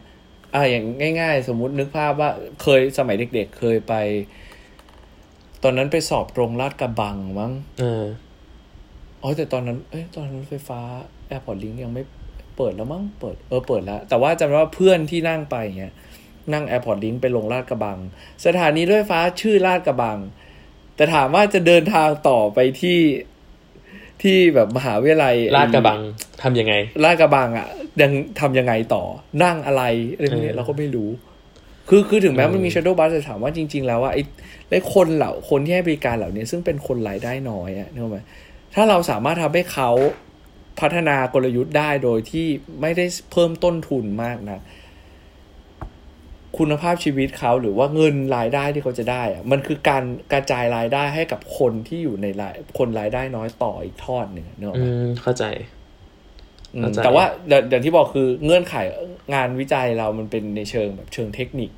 [0.56, 0.86] อ่าอย่าง
[1.22, 2.30] ง่าย ๆ สมมุตินึกภาพว่า
[2.62, 3.94] เคยสมัยเด็ก ๆ เคยไป
[5.64, 8.04] ตอนนั้นไปสอบตรงลาดกระบังมั้งเออ
[9.22, 10.80] อ๋อแต่ตอนนั้น เอ้ยตอนนั้นรถไฟฟ้า
[11.30, 12.04] Airport Link ยังไม่
[12.58, 15.94] เปิดแล้วมั้งเปิดเออเปิดแล้ว แต่ว่าจำได้ว่าเพื่อนที่นั่งไปอย่างเงี้ย
[16.54, 17.98] นั่ง Airport Link ไปลงลาดกระบัง
[18.46, 20.20] สถานีรถไฟฟ้าชื่อลาดกระบัง
[20.96, 23.00] แต่ถามว่าจะเดินทางต่อไปที่
[24.22, 26.00] ที่แบบมหาวิทยาลัยลาดกระบัง
[26.44, 26.74] ทำยังไง
[27.04, 27.68] ลาดกระบังอะ
[28.02, 29.04] ยังทำยังไงต่อ
[29.44, 29.84] นั่งอะไร
[30.16, 31.10] อะไรพวกเนี้ยเออเราก็ไม่รู้
[31.90, 34.22] คือคือถึงแม้อืมมันมี shadow bus แต่ถามว่าจริง ๆ แล้วว่าไอ้
[34.70, 38.20] ไอ้คนเหล่าคนที่ให้บริการเหล่านี้ซึ่งเป็นคนรายได้น้อยอะนึกออกไหม
[38.76, 39.90] ถ้าเราสามารถทำให้เขา
[40.80, 42.48] พัฒนากลยุทธ์ได้โดยที่
[42.82, 44.62] ไม่ได้เพิ่มต้นทุนมากนะ
[46.58, 50.04] คุณภาพชีวิตเขาหรือว่าเงินรายได้ที่เขาจะได้อะมันคือการ
[50.34, 55.44] กระจายรายได้ให้กับคนที่อยู่ในรายคนรายได้น้อยต่ออีกทอดหนึ่งอะเนกอะอืมเข้าใจ
[56.76, 58.76] อืมเข้าใจแต่ว่าอย่างอย่างที่บอกคือเงื่อนไข
[59.34, 61.72] งานวิจัยเรามันเป็นในเชิงแบบเชิงเทคนิค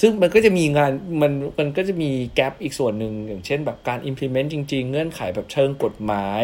[0.00, 0.90] ซึ่งมันก็จะมีงาน
[1.22, 6.42] มันมันก็จะมี gap อีกส่วนหนึ่งอย่างเช่นแบบการ implement จริง ๆ เงื่อนไขแบบเชิงกฎหมาย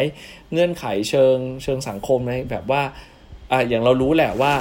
[0.53, 2.81] เงื่อนไขเชิงเชิงสังคมอะไรแบบว่า
[3.51, 4.53] อะอย่างเรารู้แหละว่า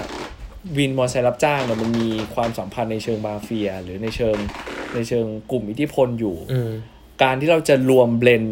[0.77, 4.37] วินมอเตอร์ไซค์รับจ้างเนี่ยมันมีความสัมพันธ์ในเชิงมาเฟีย หรือในเชิง
[4.95, 6.37] ในเชิงกลุ่มอิทธิพลอยู่
[7.23, 8.43] การที่เราจะรวม blend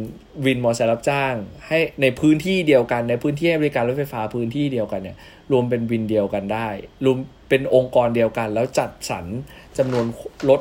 [0.44, 1.34] วินมอเตอร์ไซค์รับจ้าง
[1.66, 5.16] ให้ในพื้นที่เดียวกันในพื้นที่ให้บริการรถไฟฟ้าพื้นที่เดียวกันเนี่ย
[5.52, 6.68] รวมเป็นวินเดียวกันได้
[7.04, 7.16] รวม
[7.48, 9.26] เป็นองค์กรเดียวกัน แล้วจัดสรร
[9.78, 10.04] จำนวน
[10.50, 10.60] รถ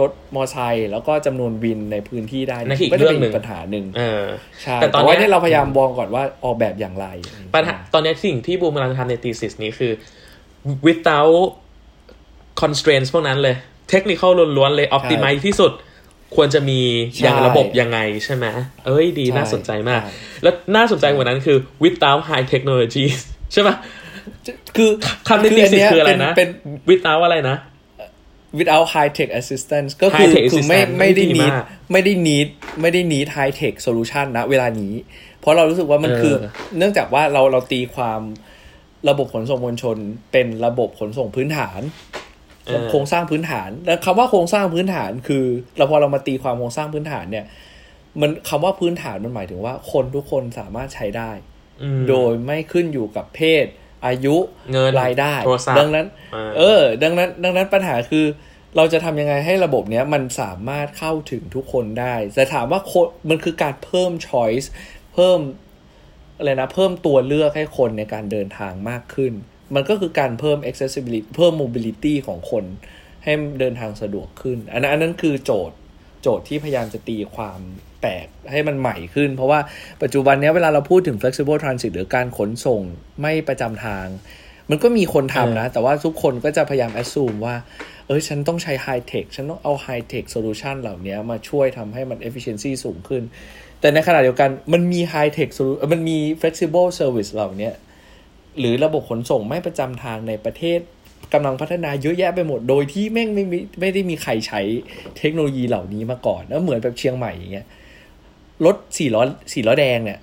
[0.00, 4.24] รถมอเตอร์ไซค์แล้วก็จำนวนวินในพื้นที่ได้นั่นคืออีกก็จะเป็นเรื่องหนึ่งปัญหาหนึ่งเออ
[4.62, 7.06] ใช่แต่แต่ตอนตอนเนี้ยนี้เราพยายามมองก่อนว่าออกแบบอย่างไร
[7.54, 9.92] ปัญหาตอนนี้สิ่งที่บูมกำลังทำใน thesis นี้คือ
[10.86, 11.42] without
[12.60, 13.56] constraints พวกนั้นเลย
[13.90, 14.22] เทคนิค
[14.56, 15.72] ล้วนๆเลย optimize ที่สุด
[16.36, 16.80] ควรจะมี
[17.22, 18.46] อย่างระบบยังไงใช่ไหม
[18.86, 20.00] เอ้ยดีน่าสนใจมาก
[20.42, 23.04] แล้วน่าสนใจกว่านั้นคือ without high technology
[23.52, 23.68] ใช่ไหม
[24.76, 24.90] คือ
[25.28, 26.48] คำในคืออัน thesis เนี้ยคืออะไรเป็นนะเป็น
[26.90, 27.56] without อะไรนะ
[28.58, 32.48] without high tech assistance ก็คือ High tech คือไม่ assistance ไม่ได้ดี need มากไม่ได้ need
[32.80, 34.92] ไม่ได้ need high tech solution นะ เวลานี้
[35.40, 36.34] เพราะเรารู้สึกว่ามันเออคือ
[36.78, 38.20] เนื่องจากว่าเราเราตีความ
[39.08, 39.96] ระบบขนส่งมวลชน
[40.32, 41.80] เป็นระบบขนส่งพื้นฐาน
[42.66, 45.44] เออโครงสร้างพื้นฐาน แล้วคำว่าโครงสร้างพื้นฐานคือ
[45.76, 47.44] เราพอเรามาตีความโครงสร้างพื้นฐานเนี่ย
[48.20, 51.30] มันคำว่าพื้นฐานมันหมายถึงว่าคนทุกคนสามารถใช้ได้
[51.82, 53.66] อืมโดยไม่ขึ้นอยู่กับเพศ
[54.06, 54.36] อายุ
[54.72, 58.26] เงินรายได้โทรศัพท์ดังนั้นอ่าเออ ดังนั้น ดังนั้นปัญหาคือ
[58.76, 64.66] เราจะทำยังไงให้ระบบเนี้ยมันสามารถเข้าถึงทุกคนได้ แต่ถามว่าคนมันคือการเพิ่ม choice
[65.14, 65.38] เพิ่ม
[66.38, 69.32] อะไรนะ เพิ่มตัวเลือกให้คนในการเดินทางมากขึ้น
[69.74, 72.64] มันก็คือการเพิ่ม accessibility เพิ่ม mobility ของคน
[73.24, 75.76] ให้เดินทางสะดวกขึ้น อันนั้นอันนั้นคือโจทย์
[76.22, 77.58] โจทย์ที่พยายามจะตีความ
[77.93, 79.60] แปลกให้มันใหม่ขึ้น เพราะว่า
[80.02, 82.80] ปัจจุบันเนี้ยเวลาเราพูดถึง flexible transit หรือการขนส่ง
[83.20, 84.06] ไม่ประจำทาง
[84.70, 87.56] มันก็มีคนทำนะ แต่ว่าทุกคนก็จะพยายาม assume ว่า
[88.06, 93.22] เออฉันต้องใช้ high tech ฉันต้องเอา high tech solution เหล่านี้มาช่วยทำให้มัน efficiency สูงขึ้น
[93.80, 97.70] แต่ในขณะเดียวกันมันมี high tech solu- เอ่อมันมี flexible service เหล่านี้
[98.58, 100.80] หรือระบบขนส่งไม่ประจำทางในประเทศ
[101.32, 104.60] กำลังพัฒนาเยอะแยะไปหมดโดยที่แม่งไม่มีไม่ได้มีใครใช้
[105.18, 107.66] เทคโนโลยีเหล่านี้มาก่อนแล้วเหมือนแบบเชียงใหม่อย่างเงี้ย
[108.66, 110.18] รถสี่ล้อสี่ล้อแดงเนี่ย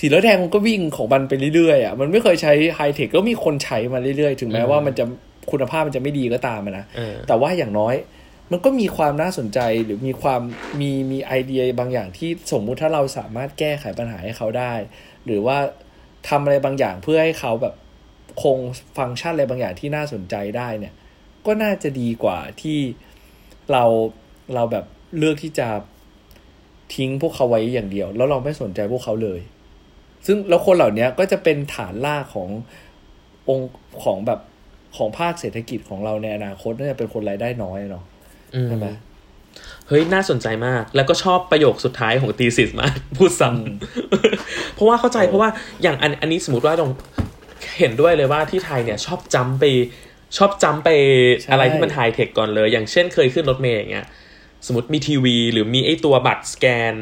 [0.00, 5.04] สีล้อแดงมันก็วิ่งของมันไปเรื่อยๆอะมันไม่เคยใช้ไฮเทคก็มีคนใช้มาเรื่อยๆ ถึงแม้ว่ามันจะ
[5.50, 7.94] คุณภาพมันจะไม่ดีก็ตามอะนะเออแต่ว่าอย่างน้อย
[8.50, 10.40] มันก็มีความน่าสนใจหรือมีความ
[10.80, 14.72] มีมีไอเดียบางอย่างที่สมมุติถ้าเราสามารถแก้ไขปัญหาให้เขาได้
[15.26, 15.58] หรือว่า
[16.28, 17.74] ทำอะไรบางอย่างเพื่อให้เขาแบบ
[18.42, 18.58] คง
[18.98, 20.94] ฟังก์ชันอะไรบางอย่างที่น่าสนใจได้เนี่ย
[21.46, 22.78] ก็น่าจะดีกว่าที่
[23.72, 23.84] เรา
[24.54, 24.84] เราแบบ
[25.18, 25.68] เลือกที่จะ
[26.94, 29.40] ทิ้งพวกเขาไว้อย่างเดียว แล้วเราไม่สนใจพวกเขาเลย
[30.26, 32.48] ซึ่งแล้วคนเหล่านี้ก็จะเป็นฐานล่ากของ
[33.48, 33.70] องค์
[34.04, 34.40] ของแบบ
[34.96, 38.04] ของภาคเศรษฐกิจของเราในอนาคตน่าจะเป็นคนรายได้น้อยเนาะ
[38.54, 38.86] อืมใช่ไหม
[39.88, 45.50] เฮ้ย น่าสนใจมาก แล้วก็ชอบประโยคสุดท้ายของตีสิสมากพูดซ้ำเพราะว่าเข้าใจเพราะว่า
[45.82, 46.90] อย่างอันอันนี้สมมติว่าตรง
[47.78, 49.64] เห็นด้วยเลยว่าที่ไทยเนี่ยชอบจำไป
[50.36, 50.88] ชอบจำไป
[51.42, 54.06] ใช่อะไรที่มันไฮเทคก่อนเลย อย่างเช่นเคยขึ้นรถเมย์อย่างเงี้ย
[54.66, 56.94] สมมติมีทีวี หรือมีไอตัวบัตรสแกน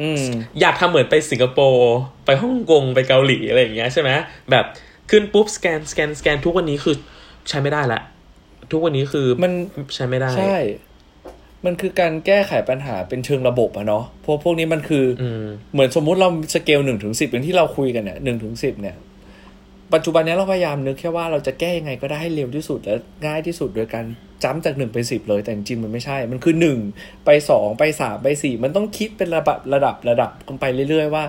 [0.00, 0.24] อืม
[0.60, 4.10] อยากทำเหมือนไปสิงคโปร์ไปฮ่องกงไปเกาหลีอะไรอย่างเงี้ยใช่ไหม
[4.50, 4.64] แบบ
[5.10, 6.96] ขึ้นปุ๊บสแกนสแกนสแกนทุกวันนี้คือ
[7.48, 8.00] ใช้ไม่ได้ละ
[8.72, 9.52] ทุกวันนี้คือมัน
[9.94, 10.58] ใช้ไม่ได้ ใช่
[11.64, 18.96] มันคือการแก้ไขปัญหาเป็นเชิงระบบอะเนาะพวกพวกนี้มันคืออืมเหมือนสมมุติเราสเกลหนึ่งถึงสิบอย่างที่เราคุยกันเนี่ยหนึ่งถึงสิบเนี่ย
[19.94, 22.94] ปัจจุบันนี้เราพยายามนึกแค่ว่าเราจะแก้ยังไงก็ได้ให้เร็วที่สุดและ
[23.26, 24.04] ง่ายที่สุดโดยการ
[24.44, 26.78] จ้ำจากหนึ่งไปสิบเลยแต่จริงมันไม่ใช่ มันคือหนึ่ง
[27.24, 31.24] ไปสองไปสามไปสี่มันต้องคิดเป็นระดับระดับระดับกันไปเรื่อย ๆ ว่า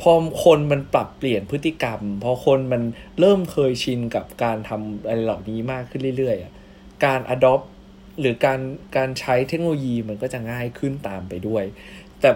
[0.00, 0.12] พอ
[0.44, 2.82] คนมันปรับเปลี่ยนพฤติกรรม พอคนมัน
[3.20, 6.52] เริ่มเคยชินกับการทำอะไรเหล่านี้มากขึ้นเรื่อยๆอะ
[7.04, 7.64] การ adopt
[8.20, 8.60] หรือการ
[8.96, 11.64] การใช้เทคโนโลยีมันก็จะง่ายขึ้นตามไปด้วย
[12.20, 12.30] แต่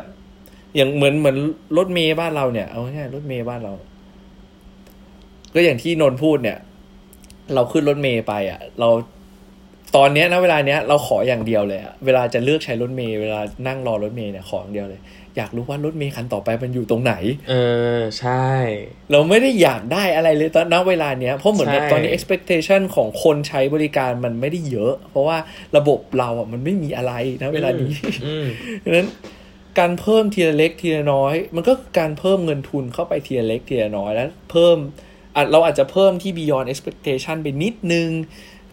[0.76, 1.36] อย่างเหมือนเหมือน
[1.76, 3.74] รถเมย์บ้านเราเนี่ยเอาง่ายรถเมย์บ้านเรา
[5.54, 6.58] ก็อย่างที่นนท์พูดเนี่ย
[7.54, 8.88] เราขึ้นรถเมย์ไปอะ เรา
[9.96, 15.02] ตอนเนี้ยนะเวลาเนี้ยเราขออย่างเดียวเลยอะเวลาจะเลือกใช้รถเมย์เวลานั่งรอรถเมย์เนี่ยขออย่างเดียวเลย
[15.36, 17.14] อยากรู้ว่ารถเมย์คันต่อไปมันอยู่ตรงไหน
[17.48, 17.54] เอ
[17.98, 18.48] อใช่
[19.10, 25.38] เราไม่ได้อยากได้อะไรเลยตอนณเวลาเนี้ยเพราะเหมือนแบบใช่ตอนนี้ expectation ของคนใช้บริการมันไม่ได้เยอะ เพราะว่า
[25.76, 27.92] ระบบเราอะมันไม่มีอะไรนะเวลานี้
[28.26, 28.46] อืม
[28.84, 29.08] ดังนั้น
[29.78, 35.05] การเพิ่มทีละเล็กทีละน้อย มันก็คือการเพิ่มเงินทุนเข้าไปทีละเล็กทีละน้อยแล้ว เพิ่มอะ
[35.52, 38.08] เราอาจจะเพิ่มที่ beyond expectation ไปนิดนึง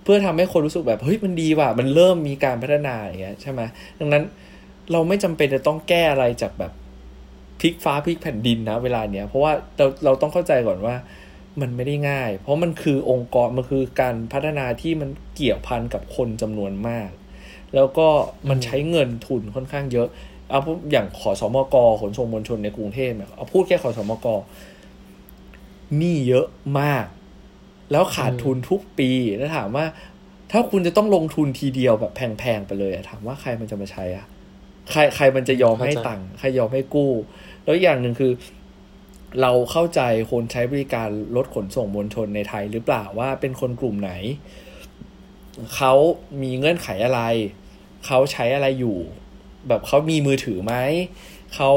[0.04, 3.62] เพื่อทำให้คนรู้สึกแบบ เฮ้ยมันดีว่ะ มันเริ่มมีการพัฒนาอย่างเงี้ยใช่ไหม
[4.00, 4.24] ดังนั้น
[4.92, 6.72] เราไม่จำเป็นจะต้องแก้อะไรจากแบบ
[7.60, 10.96] พลิกฟ้าพลิกแผ่นดินนะเวลาเนี้ยเพราะว่าเราเราต้องเข้าใจก่อนว่า
[11.62, 17.10] มันไม่ได้ง่าย เพราะมันคือองค์กรมันคือการพัฒนาที่มันเกี่ยวพันกับคนจำนวนมาก
[17.76, 18.08] แล้วก็
[18.50, 20.08] มันใช้เงินทุนค่อนข้างเยอะ
[20.50, 24.28] เอาพูดอย่างขอสมกขนส่งมวลชนในกรุงเทพเอาพูดแค่ขอสมก
[25.98, 26.48] หนี้เยอะ
[26.80, 27.06] มาก
[27.92, 29.86] แล้วขาดทุนทุกปีแล้วถามว่า
[30.52, 34.26] ถ้าคุณจะต้องลงทุนทีเดียวแบบแพงๆไปเลยอะถามว่าใครมันจะมาใช้อะ
[34.92, 37.12] ใครใครมันจะยอมให้เข้าใจตังค์ใครยอมให้กู้
[37.64, 38.32] แล้วอย่างหนึ่งคือ
[39.42, 44.12] เราเข้าใจคนใช้บริการรถขนส่งมวลชนในไทยหรือเปล่าว่าเป็นคนกลุ่มไหน
[45.76, 45.94] เขา
[46.42, 47.22] มีเงื่อนไขอะไร
[48.06, 48.98] เขาใช้อะไรอยู่
[49.68, 50.74] แบบเขามีมือถือไหม
[51.56, 51.72] เขา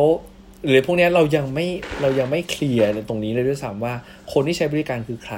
[0.68, 1.66] หรือพวกเนี้ยเรายังไม่
[2.02, 3.94] เรายังไม่เคลียร์ตรงนี้เลยด้วยซ้ำว่า
[4.32, 5.36] คนที่ใช้บริการคือใคร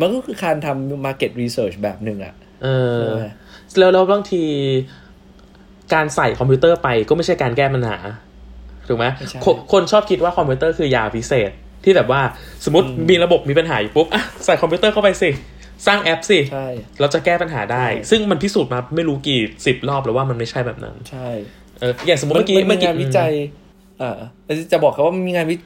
[0.00, 3.26] มันก็คือการทำ market research แบบหนึ่งอะเออใช่ไหม
[3.78, 4.44] แล้วแล้วบางที
[5.94, 7.96] การใส่คอมพิวเตอร์ไปก็ไม่ใช่การแก้ปัญหา
[8.88, 11.50] ถูกไหมไม่ใช่คนคนชอบคิดว่าคอมพิวเตอร์คือยาพิเศษ
[11.84, 12.20] ที่แบบว่า
[12.64, 15.30] สมมติอืมมีระบบมีปัญหาอยู่ปุ๊บอะใส่คอมพิวเตอร์เข้าไปสิ
[15.86, 16.68] สร้างแอปสิใช่
[17.00, 21.28] เราจะแก้ปัญหาได้ใช่ซึ่งมันพิสูจน์มาไม่รู้กี่สิบรอบแล้วว่ามันไม่ใช่แบบนั้น ใช่
[21.80, 23.32] เอออย่างสมมติมันเมื่อกี้มันเมื่มีอกี้งานวิจัย
[24.02, 24.12] อ่า
[24.72, 25.56] จะบอกเขาว่ามันมีงานวิ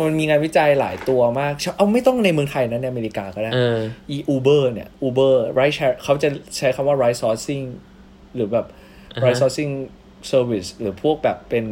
[0.00, 3.78] มันมีงานวิจัยหลายตัวมาก เอาไม่ต้องในเมืองไทยนะในอเมริกาก็ได้เออ
[4.14, 7.66] e Uber เนี่ย Uber ride share เขาจะใช้คำว่า ride sourcing
[8.34, 8.66] หรือแบบ
[9.14, 9.72] อ่าฮะ ride sourcing
[10.30, 11.64] service หรือพวกแบบเป็น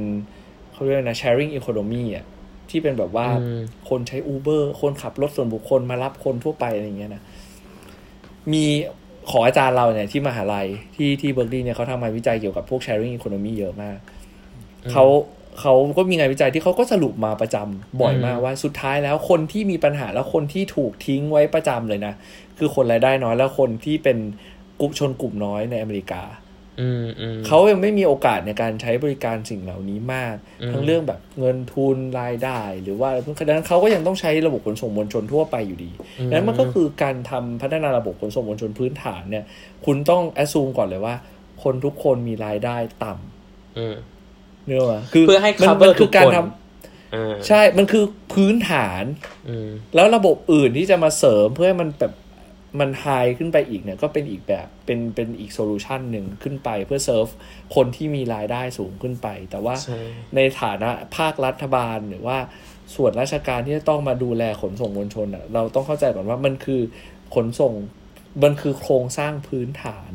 [0.73, 2.25] เขาเรียกอะไรนะ sharing economy อะ
[2.71, 7.23] ที่เป็นแบบว่าอืมคนใช้ Uber คนขับรถส่วนบุคคลมารับคนทั่วไปอะไรอย่างเงี้ยนะ
[8.53, 8.65] มี
[9.31, 13.99] ขออาจารย์เราเนี่ยที่มหาลัยที่ที่เบอร์ลีย์เนี่ยเขาทำงานวิจัยเกี่ยวกับพวก sharing economy เยอะมาก
[14.93, 15.05] เขา
[15.61, 22.15] เขาก็มีงานวิจัยที่เขาก็สรุปมาประจำบ่อยมากอืมว่าสุดท้ายแล้วคนที่มีปัญหาแล้วคนที่ถูกทิ้งไว้ประจำเลยนะ
[22.59, 24.19] คือคนรายได้น้อยแล้วคนที่เป็น
[24.81, 26.23] กลุ่มชนกลุ่มน้อยในอเมริกา
[26.81, 35.91] อืมอืมเขายังไม่มีโอกาสในการใช้บริการสิ่งเหล่านี้มากอืมทั้งเรื่องแบบเงินทุนรายได้ หรือว่าอะไรพวกนั้นเขาก็ยังต้องใช้ระบบขนส่งมวลชนทั่วไปอยู่ดี
[36.29, 39.45] ดังนั้นมันก็คือการทำพัฒนาระบบขนส่งมวลชนพื้นฐานเนี่ย
[39.85, 41.15] คุณต้องแอดซูมก่อนเลยว่า
[41.63, 43.97] คนทุกคนมีรายได้ต่ำอืม
[44.67, 49.05] เนื้อวะคือเพื่อให้มัน cover มันคือการทุกคนทำอ่าใช่ มันคือพื้นฐาน
[49.49, 52.14] อืมแล้วระบบอื่นที่จะมาเสริมเพื่อให้มันแบบ
[52.81, 53.07] มัน high
[53.39, 57.27] ขึ้นไปอีกเนี่ยก็เป็นอีกแบบเป็นเป็นอีก solution หนึ่งขึ้นไปเพื่อเซิร์ฟ
[57.75, 60.01] คนที่มีรายได้สูงขึ้นไป แต่ว่าใช่
[60.37, 62.39] ในฐานะภาครัฐบาลหรือว่า
[62.97, 66.81] ส่วนราชการที่จะต้องมาดูแลขนส่งมวลชนอะเราต้องเข้าใจก่อนว่ามันคือ
[67.35, 67.73] ขนส่ง
[68.43, 70.12] มันคือโครงสร้างพื้นฐาน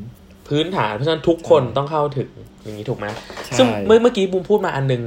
[0.52, 2.30] พื้นฐาน เพราะฉะนั้นทุกคนต้องเข้าถึง
[2.64, 3.08] อย่างนี้ถูกไหม
[3.45, 5.04] ใช่ซึ่งเมื่อเมื่อกี้บูมพูดมาอันหนึง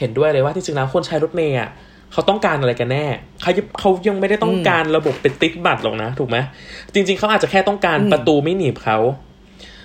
[0.00, 1.70] เห็นด้วยเลยว่าที่จริงแล้วคนใช้รถเมย์อะ
[2.12, 3.04] เขาต้องการอะไรกันแน่
[3.42, 6.36] เขาเขายังไม่ได้ต้องการระบบเป็นติ๊กบัตรหรอกนะ ถูกไหม
[6.94, 8.98] จริง ๆเขาอาจจะแค่ต้องการอืมประตูไม่หนีบเขา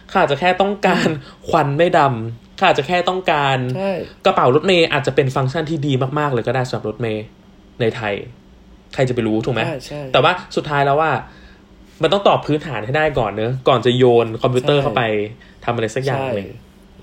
[0.07, 1.07] เขาอาจจะแค่ต้องการ
[1.49, 3.91] ควันไม่ดำเขาอาจจะแค่ต้องการใช่
[4.25, 7.23] กระเป๋ารถเมย์อาจจะเป็นฟังก์ชันที่ดีมากๆเลยก็ได้สำหรับรถเมย์
[7.81, 8.13] ในไทย
[8.93, 11.11] ใครจะไปรู้ถูกไหมใช่ใช่แต่ว่าสุดท้ายแล้วว่า
[12.01, 15.03] มันต้องตอบพื้นฐานให้ได้ก่อนเนอะก่อนจะโยนคอมพิวเตอร์ใช่เข้าไป
[15.65, 16.49] ทำอะไรสักอย่างใช่หนึ่ง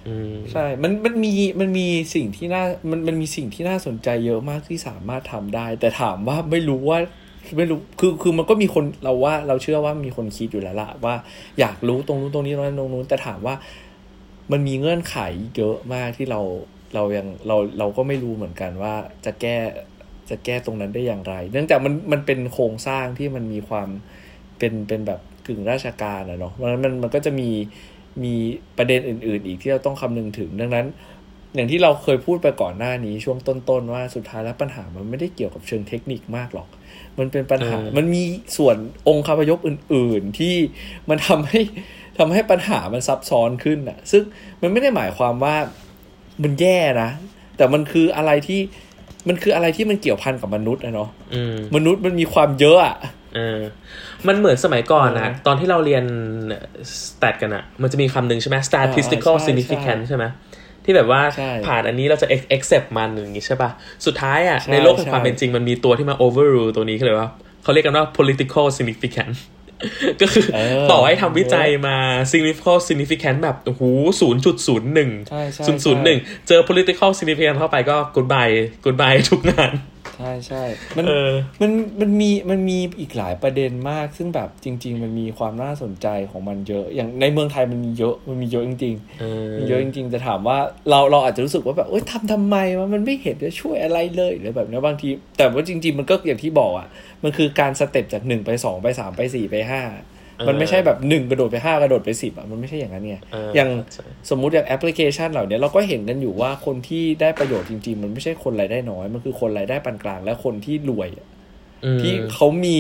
[0.07, 6.99] อืมใช่ มันมันมีมันมีสิ่งที่น่ามันมันมีสิ่งที่น่าสนใจเยอะมากที่สามารถทำได้ แต่ถามว่าไม่รู้ว่า
[7.57, 11.15] ไม่รู้คือคือมันก็มีคนเราว่าเราเชื่อว่ามีคนคิดอยู่แล้วล่ะว่า
[11.61, 13.55] อยากรู้ตรงนู้นตรงนี้ตรงนั้นตรงนู้น แต่ถามว่า
[14.53, 15.17] มันมีเงื่อนไข
[15.57, 16.41] เยอะมากที่เรา
[16.95, 19.57] เรายังเราเราก็ไม่รู้เหมือนกันว่าจะแก้
[20.31, 23.89] จะแก้ตรงนั้นได้อย่างไร เนื่องจากมันมันเป็นโครงสร้างที่มันมีความ
[24.61, 27.51] เป็นเป็นแบบกึ่งราชการอะเนาะมันมันมันก็จะมี
[28.25, 28.35] มี
[28.79, 30.87] ประเด็นอื่น ๆ อีกที่เราต้องคำนึงถึง ดังนั้น
[31.55, 36.69] อย่างที่เราเคยพูดไปก่อนหน้านี้ช่วงต้น ๆ ว่าสุดท้ายแล้วปัญหามันไม่ได้เกี่ยวกับเชิงเทคนิคมากหรอก
[37.19, 38.23] มันเป็นปัญหาเออมันมี
[38.57, 38.77] ส่วน
[39.09, 40.55] องค์คาพยพอื่น ๆ ที่
[41.11, 41.61] มันทำให้
[42.19, 44.23] ทำให้ปัญหามันซับซ้อนขึ้นอะซึ่ง
[44.63, 45.57] มันไม่ได้หมายความว่า
[46.43, 47.11] มันแย่นะ
[47.57, 48.61] แต่มันคืออะไรที่
[49.29, 52.97] มันคืออะไรที่มันเกี่ยวพันกับมนุษย์อะเนาะอืมมนุษย์มันมีความเยอะอะ
[53.35, 53.61] เออ
[54.29, 56.05] มันเหมือนสมัยก่อนนะเออตอนที่เราเรียน
[57.09, 60.25] สแตทกันอะมันจะมีคำหนึ่งใช่ไหม statistical ใช่ significance ใช่ไหม
[60.85, 63.71] ที่แบบว่าใช่ผ่านอันนี้เราจะ ex- accept มันอย่างงี้ใช่ป่ะ
[64.07, 67.29] สุดท้ายอะใช่ในโลกแห่งความใช่เป็นจริงมันมีตัวที่มา overrule ตัวนี้เขาเลยว่า
[67.63, 69.39] เขาเรียกกันว่า political significance
[70.21, 71.97] ก็คือเออต่อให้ทำวิจัยมา
[72.33, 73.83] significant significant แบบโอ้โห
[74.21, 76.19] ศูนย์จุดศูนย์หนึ่งใช่ใช่ศูนย์ศูนย์หนึ่ง
[76.49, 78.55] เจอ political significance เข้าไปก็ goodbye
[78.85, 80.63] goodbye ทุกงานใช่ใช่
[80.97, 90.59] มันเออมันมันมีมันมีอีกหลายประเด็นมาก ซึ่งแบบจริง ๆ มันมีความน่าสนใจของมันเยอะ อย่างในเมืองไทยมันมีเยอะมันมีเยอะจริงเออๆมีเยอะจริงๆแต่ถามว่า
[90.91, 95.09] เราเราอาจจะรู้สึกว่าแบบเอ้ยทำทำไมวะมันไม่เห็นจะช่วยอะไรเลยหรือแบบเนี้ยบางที
[95.39, 96.89] แต่ว่าจริง ๆ มันก็อย่างที่บอกอะ
[97.23, 99.83] มันคือการสเต็ปจากหนึ่งไปสองไปสามไปสี่ไปห้า
[100.49, 111.29] มันไม่ใช่แบบหนึ่งกระโดดไปห้ากระโดดไปสิบอะมันไม่ใช่อย่างนั้นไงเอออย่างใช่สมมุติอย่างแอปพลิเคชันเหล่านี้เราก็เห็นกันอยู่ว่าคนที่ได้ประโยชน์จริง ๆ มันไม่ใช่คนรายได้น้อย มันคือคนรายได้ปานกลางและคนที่รวยอะ
[111.85, 112.79] อืมที่เขามี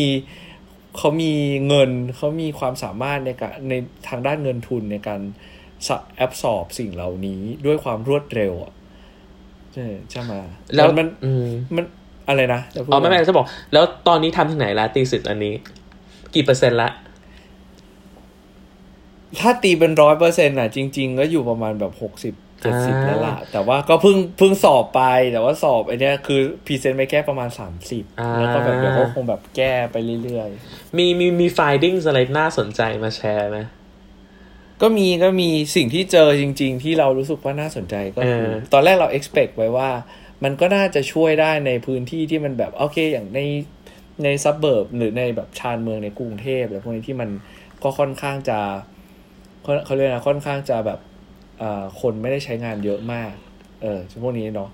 [0.98, 1.32] เขามี
[1.68, 3.74] เงินเขามีความสามารถในการใน
[4.08, 5.20] ทางด้านเงินทุนในการ
[6.16, 8.72] แอบสอบสิ่งเหล่านี้ด้วยความรวดเร็วอะ
[9.74, 10.32] ใช่ใช่ไหม
[10.74, 11.46] แล้วมันอืม
[11.76, 11.84] มัน
[12.28, 15.54] อะไรนะจะพูดอ๋อไม่ไม่จะบอก แล้วตอนนี้ทำถึงไหนละตีสิทธิ์อันนี้
[16.34, 16.90] กี่เปอร์เซ็นต์ละ
[19.40, 25.02] ถ้าตีเป็นร้อยเปอร์เซ็นต์อะ จริง ๆ ก็อยู่ประมาณแบบหกสิบเจ็ดสิบอ่าแล้วล่ะ แต่ว่าก็เพิ่งเพิ่งสอบไป
[25.32, 28.04] แต่ว่าสอบไอเนี้ยคือ present ไปแค่ประมาณสามสิบ
[28.38, 33.58] แล้วก็แบบเดี๋ยวก็คงแบบแก้ไปเรื่อยๆ มีมีมี findings อะไรน่าสนใจมาแชร์ไหม
[34.82, 39.90] ก็มีก็มีสิ่งที่เจอจริง ๆ ที่เรารู้สึกว่าน่าสนใจก็คือเออตอนแรกเรา expect ไว้ว่า
[40.44, 43.40] มันก็น่าจะช่วยได้ในพื้นที่ที่มันแบบโอเคอย่างใน
[44.24, 47.30] ใน suburb หรือในแบบชานเมืองในกรุงเทพอะไรพวกนี้ที่มัน
[47.82, 48.58] ก็ค่อนข้างจะ
[49.62, 50.98] เขาเขาเรียกนะค่อนข้างจะแบบ
[51.62, 53.32] อ่าคนไม่ได้ใช้งานเยอะมาก
[53.82, 54.70] เออพวกนี้เนาะ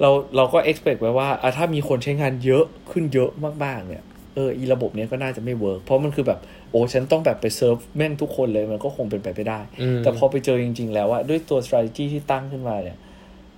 [0.00, 3.30] เราเราก็ expect ไว้ว่าอะถ้ามีคนใช้งานเยอะขึ้นเยอะ
[3.64, 4.04] มากๆเนี่ย
[4.34, 6.38] เอออีระบบเนี้ยก็น่าจะไม่ work เพราะมันคือแบบ
[6.70, 12.96] โอ้ฉันต้องแบบไปเซิร์ฟแม่งทุกคนเลยมันก็คงเป็นไปไม่ได้อืมแต่พอไปเจอจริง ๆ แล้วอะด้วยตัว strategy ที่ตั้งขึ้นมาเนี่ย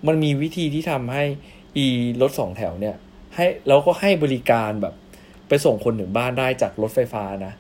[0.07, 1.25] มันมีวิธีที่ทำให้
[1.77, 1.87] อี
[2.23, 2.97] รถสองแถวเนี่ย
[3.35, 4.95] ให้แล้วก็ให้บริการแบบ
[5.49, 7.53] ไปส่งคนถึงบ้านได้จากรถไฟฟ้านะ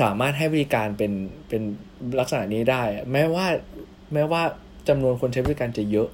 [0.00, 1.12] สามารถให้บริการเป็น
[1.48, 1.62] เป็น
[2.18, 3.46] ลักษณะนี้ได้อะแม้ว่า
[4.14, 4.42] แม้ว่า
[4.88, 6.08] จำนวนคนใช้บริการจะเยอะ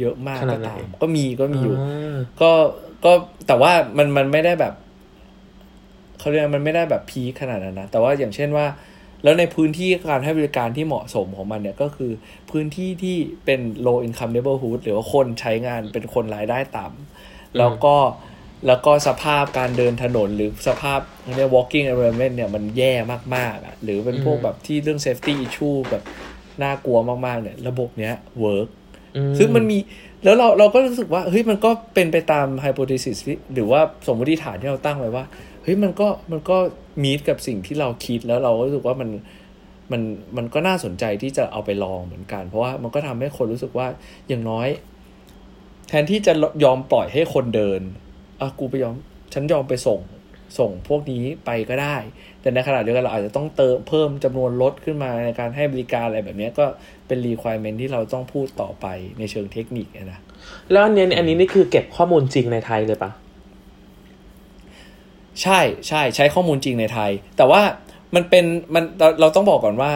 [0.00, 1.78] เยอะมากขนาก็ดไหนตามก็มีก็มีอยู่า
[2.40, 2.50] ก็
[3.04, 3.12] ก็
[3.46, 4.74] แต่ว่ามันมันไม่ได้แบบ
[6.18, 8.66] เขาเรียกว่ามันไม่ได้แบบพีคขนาดนั้นนะ แต่ว่าอย่างเช่นว่า
[9.24, 12.10] แล้วในพื้นที่การให้บริการที่เหมาะสมของมันเนี่ย ก็คือ
[12.50, 17.94] พื้นที่ที่เป็น low income neighborhood หรือว่าคนใช้งานเป็นคนรายได้ต่ำแล้วก็
[18.66, 21.00] แล้วก็สภาพการเดินถนนหรือสภาพ
[21.36, 22.92] เรียก walking environment เนี่ยมันแย่
[23.36, 26.02] มากๆอะหรือเป็นพวกอืมแบบที่เรื่อง safety issue แบบ
[26.62, 28.68] น่ากลัวมากๆเนี่ยระบบเนี้ย work
[29.16, 29.78] อืซึ่งมันมี
[30.24, 33.18] แล้วเราเราก็รู้สึกว่าเฮ้ยมันก็เป็นไปตามไฮโปเทซิส
[33.54, 35.24] หรือว่าสมมติฐานที่เราตั้งไว้ว่า
[35.62, 36.56] เฮ้ยมันก็มันก็
[37.02, 39.10] มีดกับสิ่งที่เราคิดแล้วเราก็รู้สึกว่ามัน
[39.92, 40.02] มัน
[40.36, 43.86] มันก็น่าสนใจที่จะเอาไปลองเหมือนกัน เพราะว่ามันก็ทำให้คนรู้สึกว่า
[44.28, 44.68] อย่างน้อย
[45.88, 46.32] แทนที่จะ
[46.64, 47.80] ยอมปล่อยให้คนเดิน
[48.40, 48.94] อะกูไปยอม
[49.34, 50.00] ฉันยอมไปส่ง
[50.58, 51.96] ส่งพวกนี้ไปก็ได้
[52.40, 56.66] แต่ในขณะเดียวกันเราอาจจะต้องเติมเพิ่มจำนวนรถขึ้นมาในการให้บริการอะไรแบบเนี้ยก็
[57.06, 58.86] เป็น requirement ที่เราต้องพูดต่อไป
[59.18, 60.20] ในเชิงเทคนิคอะนะ
[60.70, 63.10] แล้วอันเนี้ยอันนี้นี่คือเก็บข้อมูลจริงในไทยเลยปะ
[65.42, 67.62] ใช่ใช่ใช้ข้อมูลจริงในไทย แต่ว่า
[68.14, 69.92] มันเป็นมันเราเราต้องบอกก่อนว่า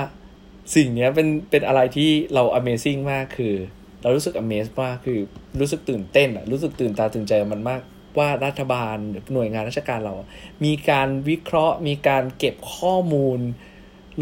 [0.76, 3.54] สิ่งเนี้ยเป็นเป็นอะไรที่เรา Amazing มากคือ
[4.02, 5.18] เรารู้สึก Amaze มากคือ
[5.60, 7.82] รู้สึกตื่นเต้นอะรู้สึกตื่นตาตื่นใจกับมันมาก
[8.18, 10.28] ว่ารัฐบาลหรือหน่วยงานราชการเราอะ
[10.64, 13.38] มีการวิเคราะห์ มีการเก็บข้อมูล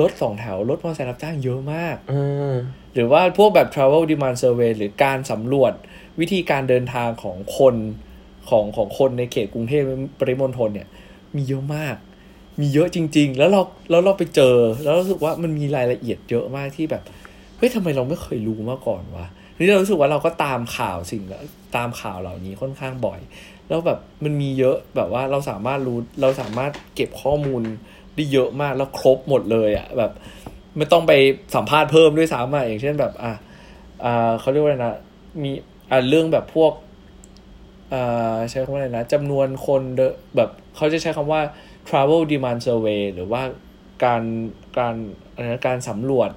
[0.01, 2.21] รถสองแถวรถมอเตอร์ไซค์รับจ้างเยอะมากอื
[2.53, 2.55] ม
[2.95, 5.73] หรือว่าพวกแบบ travel demand survey หรือการสำรวจ
[6.21, 7.77] วิธีการเดินทางของคน
[8.51, 9.83] ของของคนในเขตกรุงเทพ
[10.19, 10.89] ปริมณฑลเนี่ย
[11.37, 11.97] มีเยอะมาก
[12.61, 13.61] มีเยอะจริง ๆ แล้วเรา
[13.91, 17.03] แล้วเราไปเจอ แล้วรู้สึกว่ามันมีรายละเอียดเยอะมากที่แบบ
[17.57, 19.27] เฮ้ยทำไมเราไม่เคยรู้มาก่อนวะ
[19.63, 21.23] นี่เรารู้สึกว่าเราก็ตามข่าวสิ่ง
[21.77, 23.21] ตามข่าวเหล่านี้ค่อนข้างบ่อย
[23.71, 27.63] แล้วแบบมันมีเยอะแบบว่าเราสามารถรู้เราสามารถเก็บข้อมูล
[28.15, 30.13] ได้เยอะมากแล้วครบหมดเลยอะ่ะแบบ
[30.77, 31.13] ไม่ต้องไป
[31.55, 33.33] สัมภาษณ์เพิ่มด้วยซ้ำอะอย่างเช่นแบบอะ
[34.05, 34.95] อ่าเขาเรียกว่าอะไรนะ
[35.43, 35.51] มี
[35.91, 36.73] อ่าเรื่องแบบพวก
[37.93, 40.01] อ่าใช้คำว่าอะไรนะจำนวนคนเด
[40.37, 41.41] แบบเขาจะใช้คำว่า
[41.89, 43.43] travel demand survey หรือว่า
[44.05, 44.23] การ
[44.79, 44.95] การ
[45.33, 46.31] อะไรนะการสำรวจ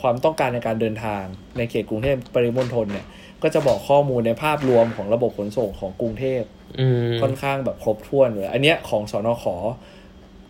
[0.00, 1.22] ความต้องการในการเดินทาง
[1.58, 3.06] ในเขตกรุงเทพปริมณฑลเนี่ย
[3.42, 6.42] ก็จะบอกข้อมูลในภาพรวมของระบบขนส่งของกรุงเทพ
[6.80, 9.56] อืมค่อนข้างแบบครบถ้วนเลยอันเนี้ยของสอนอขอ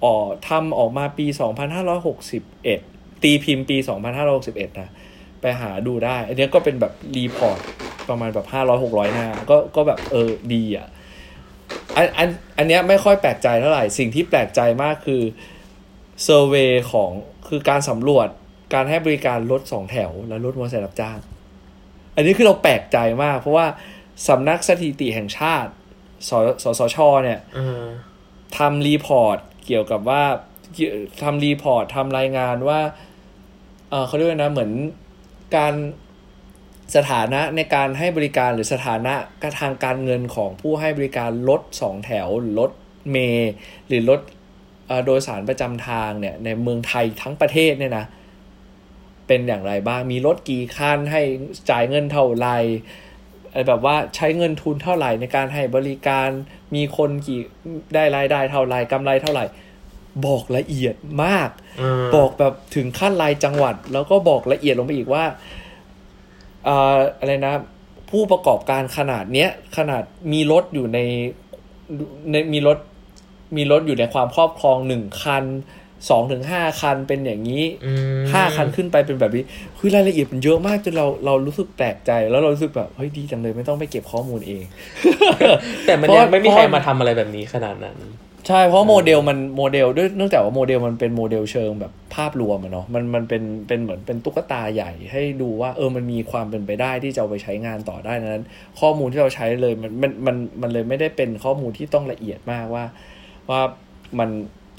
[0.05, 0.15] ออ
[0.49, 1.27] ทำออกมาปี
[2.45, 3.77] 2561 ตีพิมพ์ปี
[4.29, 4.89] 2561 นะ
[5.41, 7.61] ไปหาดูได้ อันเนี้ยก็เป็นแบบ report
[8.09, 10.89] ประมาณแบบ 500 600 หน้า ก็ก็แบบเออดีอะ
[11.97, 15.23] อันอันอันเนี้ยไม่ค่อยแปลกใจเท่าไหร่ สิ่งที่แปลกใจมากคือ
[16.25, 17.11] survey ของ
[17.49, 18.29] คือการสำรวจ
[18.73, 21.19] การให้บริการรถสองแถว และรถมอเตอร์ไซค์รับจ้าง
[22.15, 23.67] อันนี้คือเราแปลกใจมาก เพราะว่า
[24.29, 25.71] สำนักสถิติแห่งชาติ
[26.29, 26.31] ส
[26.63, 26.97] สช.
[27.25, 27.87] เนี่ยอ่า
[28.59, 30.23] ทำ report เกี่ยวกับว่า
[31.23, 32.81] ทำรีพอร์ตทำรายงานว่า
[33.91, 34.73] เออเขาเรียกว่านะเหมือน
[35.57, 35.75] การ
[36.97, 42.71] สถานะในการให้บริการหรือสถานะกทางการเงินของผู้ให้บริการรถสองแถวหรือรถ
[43.11, 43.53] เมล์
[43.89, 44.21] หรือรถ
[44.87, 48.07] เอ่อโดยสารประจำทางเนี่ยในเมืองไทยทั้งประเทศเนี่ยนะ
[49.29, 51.23] เป็นอย่างไรบ้าง มีรถกี่คันให้
[51.71, 52.57] จ่ายเงินเท่าไหร่
[53.53, 56.29] เอ่อแบบว่าใช้เงินทุนเท่าไหร่ในการให้บริการ
[56.75, 57.41] มีคนกี่
[57.95, 59.45] ได้รายได้เท่าไหร่กำไรเท่าไหร่
[60.27, 61.51] บอกละเอียดมาก
[61.81, 65.25] อ่าบอกแบบถึงขั้นรายจังหวัด แล้วก็บอกละเอียดลงไปอีกว่า
[66.65, 67.55] เอ่ออะไรนะ
[68.11, 70.03] ผู้ประกอบการขนาดเนี้ยขนาด
[70.33, 70.99] มีรถอยู่ใน
[72.31, 72.79] ในมีรถ
[73.57, 75.45] มีรถอยู่ในความครอบครองหนึ่งคัน
[76.11, 79.45] สองถึงห้าคันเป็นอย่างนี้อืมห้าคันขึ้นไปเป็นแบบนี้
[79.79, 84.65] คือรายละเอียดมันเยอะมากจนเราเรารู้สึกแปลกใจ แล้วเรารู้สึกแบบเฮ้ยดีจังเลยไม่ต้องไปเก็บข้อมูลเอง
[85.87, 87.99] แต่มันเพราะยังไม่มีใครเพราะมาทำอะไรแบบนี้ขนาดนั้น
[88.49, 98.45] ใช่เพราะโมเดลมันโมเดลด้วยเนื่องจากว่าโมเดลมันเป็นโมเดลเชิงแบบภาพรวมอะเนาะมันมันเป็นเป็นเหมือนเป็นตุ๊กตาใหญ่ให้ดูว่า เออมันมีความเป็นไปได้ที่จะเอาไปใช้งานต่อได้นั้น
[98.81, 102.85] ข้อมูลที่เราใช้เลยมันมันมันมันเลยไม่ได้เป็นข้อมูลที่ต้องละเอียดมากว่า
[103.51, 103.61] ว่า
[104.19, 104.29] มัน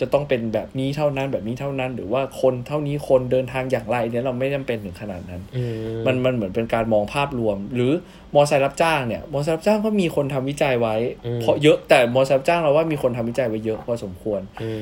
[0.02, 5.64] จะต้องเป็นแบบนี้เท่านั้นแบบนี้เท่านั้น หรือว่าคนเท่านี้คนเดินทางอย่างไรเนี่ยเราไม่จำเป็นถึงขนาดนั้นอื
[5.96, 7.92] มมันมันเหมือนเป็นการมองภาพรวม หรือ
[8.36, 10.96] มอไซค์รับจ้างเนี่ยมอไซค์รับจ้างก็มีคนทำวิจัยไว้
[11.42, 14.82] เพราะเยอะแต่มอไซค์รับจ้างเราว่ามีคนทำวิจัยไว้เยอะพอสมควรอืม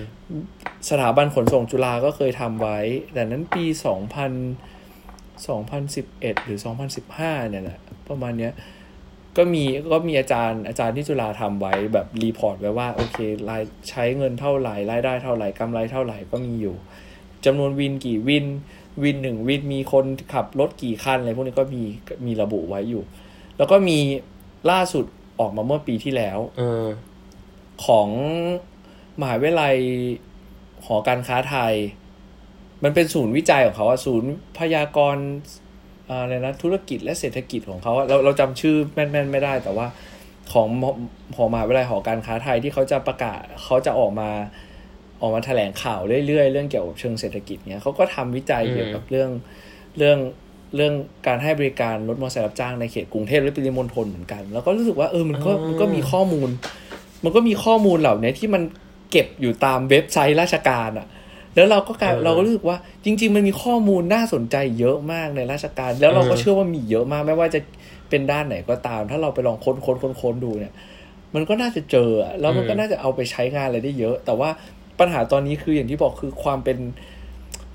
[0.90, 2.80] สถาบันขนส่งจุฬาก็เคยทำไว้
[3.14, 4.32] แต่นั้นปีสองพัน
[5.48, 8.54] สองพันสิบเอ็ดหรือสองพันสิบห้าเนี่ยแหละประมาณเนี้ย
[9.38, 13.18] ก็มีก็มีอาจารย์อาจารย์ที่จุฬาทำไว้แบบ report ไว้ว่าโอเค
[13.50, 16.76] รายใช้เงินเท่าไหร่รายได้เท่าไหร่กำไรเท่าไหร่ก็มีอยู่
[17.46, 18.46] จำนวนวินกี่วิน
[19.04, 21.84] วินหนึ่งวินมีคนขับรถกี่คันอะไรพวกนี้ก็มี
[22.26, 23.04] มีระบุไว้อยู่
[23.58, 24.00] แล้วก็มี
[24.72, 25.06] ล่าสุด
[25.40, 26.86] ออกมาเมื่อปีที่แล้วเออ
[27.86, 28.10] ของ
[29.20, 29.76] มหาวิทยาลัย
[30.86, 31.74] หอการค้าไทย
[32.84, 35.26] มันเป็นศูนย์วิจัยของเขาอะศูนย์พยากรณ์
[36.10, 39.88] อ่าอะไรนะธุรกิจและเศรษฐกิจของเขาอะเราเราจำชื่อแม่นๆไม่ได้แต่ว่า
[40.52, 40.84] ของม
[41.36, 44.30] ของมหาวิทยาลัยหอการค้าไทยที่เขาจะประกาศเขาจะออกมา
[45.22, 49.30] ออกมาแถลงข่าวเรื่อยๆ เรื่องเกี่ยวกับเชิงเศรษฐกิจเนี้ยเขาก็ทำวิจัยอืมเกี่ยวกับเรื่อง
[49.98, 50.18] เรื่อง
[50.76, 50.94] เรื่อง
[51.28, 56.50] การให้บริการรถมอเตอร์ไซค์รับจ้างในเขตกรุงเทพและปริมณฑลเหมือนกัน แล้วก็รู้สึกว่าเออมันก็มันก็มีข้อมูล
[57.24, 58.64] มันก็มีข้อมูลเหล่านี้ที่มัน
[59.12, 61.08] เก็บอยู่ตามเว็บไซต์ราชการอะ
[61.58, 67.60] แล้วเราก็กลายเออเราก็รู้สึกว่าจริง ๆ มันมีข้อมูลน่าสนใจเยอะมากในราชการ แล้วเราก็เออเชื่อว่ามีเยอะมากไม่ว่าจะ
[68.10, 70.74] เป็นด้านไหนก็ตาม ถ้าเราไปลองค้นค้นค้นค้นดูเนี่ย
[71.36, 74.50] มันก็น่าจะเจออะแล้วมันก็น่าจะเอาไปใช้งานอะไรได้เยอะ แต่ว่า
[75.00, 76.78] ปัญหาตอนนี้คืออย่างที่บอกคือความเป็น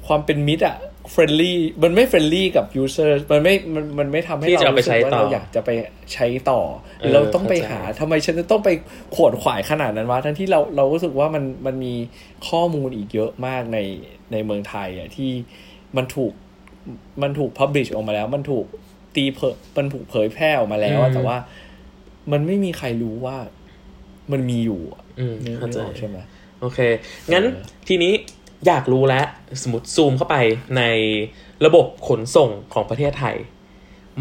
[0.06, 0.76] ความเป็นมิตรอะ
[1.10, 5.70] friendly มันไม่ friendly กับ user มันไม่มันมันไม่ที่จะเราเอาไปรู้สึกว่าเราอยากจะไป
[6.12, 6.60] ใช้ต่อ
[7.00, 8.70] เออเราต้องไปเข้าใจหาทำไมฉันจะต้องไป
[9.14, 11.94] ขวนขวายขนาดนั้นวะทั้งที่เราเรารู้สึกว่ามันมันมี
[12.48, 13.78] ข้อมูลอีกเยอะมากใน
[14.32, 15.30] ในเมืองไทยอะที่
[15.96, 16.32] มันถูก
[17.22, 18.66] มันถูก publish ออกมาแล้ว มันถูก
[19.16, 21.36] ตีเผยมันถูกเผยแพร่ออกมาแล้วอะแต่ว่า
[22.32, 23.36] มันไม่มีใครรู้ว่า
[24.32, 26.18] มันมีอยู่อะอืมนึกเข้าไม่ใจออกใช่ไหม
[26.60, 26.78] โอเค
[27.32, 28.12] งั้นเออทีนี้
[28.66, 29.26] อยากรู้แล้ว
[29.62, 30.36] สมมติซูมเข้าไป
[30.76, 30.82] ใน
[31.64, 33.36] ระบบขนส่งของประเทศไทย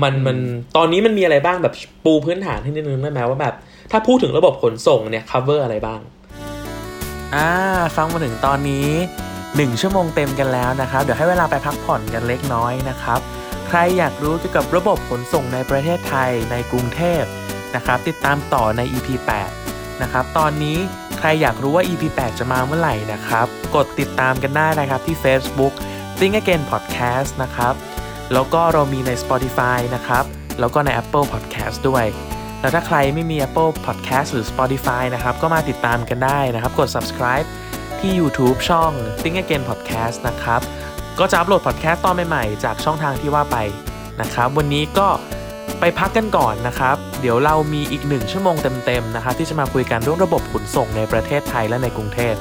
[0.02, 0.38] มันมัน
[0.76, 1.74] ตอนนี้มันมีอะไรบ้างแบบ
[2.06, 3.56] ปูพื้นฐานให้นิดนึงได้ไหมว่าแบบ
[3.92, 6.02] ถ้าพูดถึงระบบขนส่งเนี่ย cover อะไรบ้าง
[7.36, 7.50] อ่า
[7.96, 8.88] ฟังมาถึงตอนนี้
[9.36, 13.20] 1 ชั่วโมงเต็มกันแล้วนะครับ เดี๋ยวให้เวลาไปพักผ่อนกันเล็กน้อยนะครับ
[13.68, 17.24] ใครอยากรู้เกี่ยวกับระบบขนส่งในประเทศไทยในกรุงเทพ
[17.76, 19.10] นะครับ ติดตามต่อใน EP
[19.56, 20.78] 8 นะครับ ตอนนี้
[21.24, 25.74] ใครอยากรู้ว่า EP 8 จะมาเมื่อไหร่นะครับ กดติดตามกันได้นะครับที่ Facebook
[26.18, 27.74] Think Again Podcast นะครับ
[28.34, 30.26] แล้วก็เรามีใน Spotify นะครับ
[30.60, 32.06] แล้วก็ใน Apple Podcast ด้วย
[32.62, 37.48] แล้วถ้าใครไม่มี Apple Podcast หรือ Spotify นะครับ ก็มาติดตามกันได้นะครับ กด subscribe
[38.00, 38.92] ที่ YouTube ช่อง
[39.22, 40.62] Think Again Podcast นะครับ
[41.20, 43.58] ก็จะอัปโหลดพอดแคสต์ตอนใหม่ ๆ จากช่องทางที่ว่าไป
[44.22, 45.08] นะครับ วันนี้ก็
[45.84, 48.56] ไปพักกันก่อนนะครับ เดี๋ยวเรามีอีกหนึ่งชั่วโมง
[48.86, 52.36] เต็มๆนะครับที่จะมาคุยกันเรื่องระบบขนส่งในประเทศไทยและในกรุงเทพ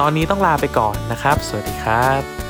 [0.00, 2.45] ตอนนี้ต้องลาไปก่อนนะครับ สวัสดีครับ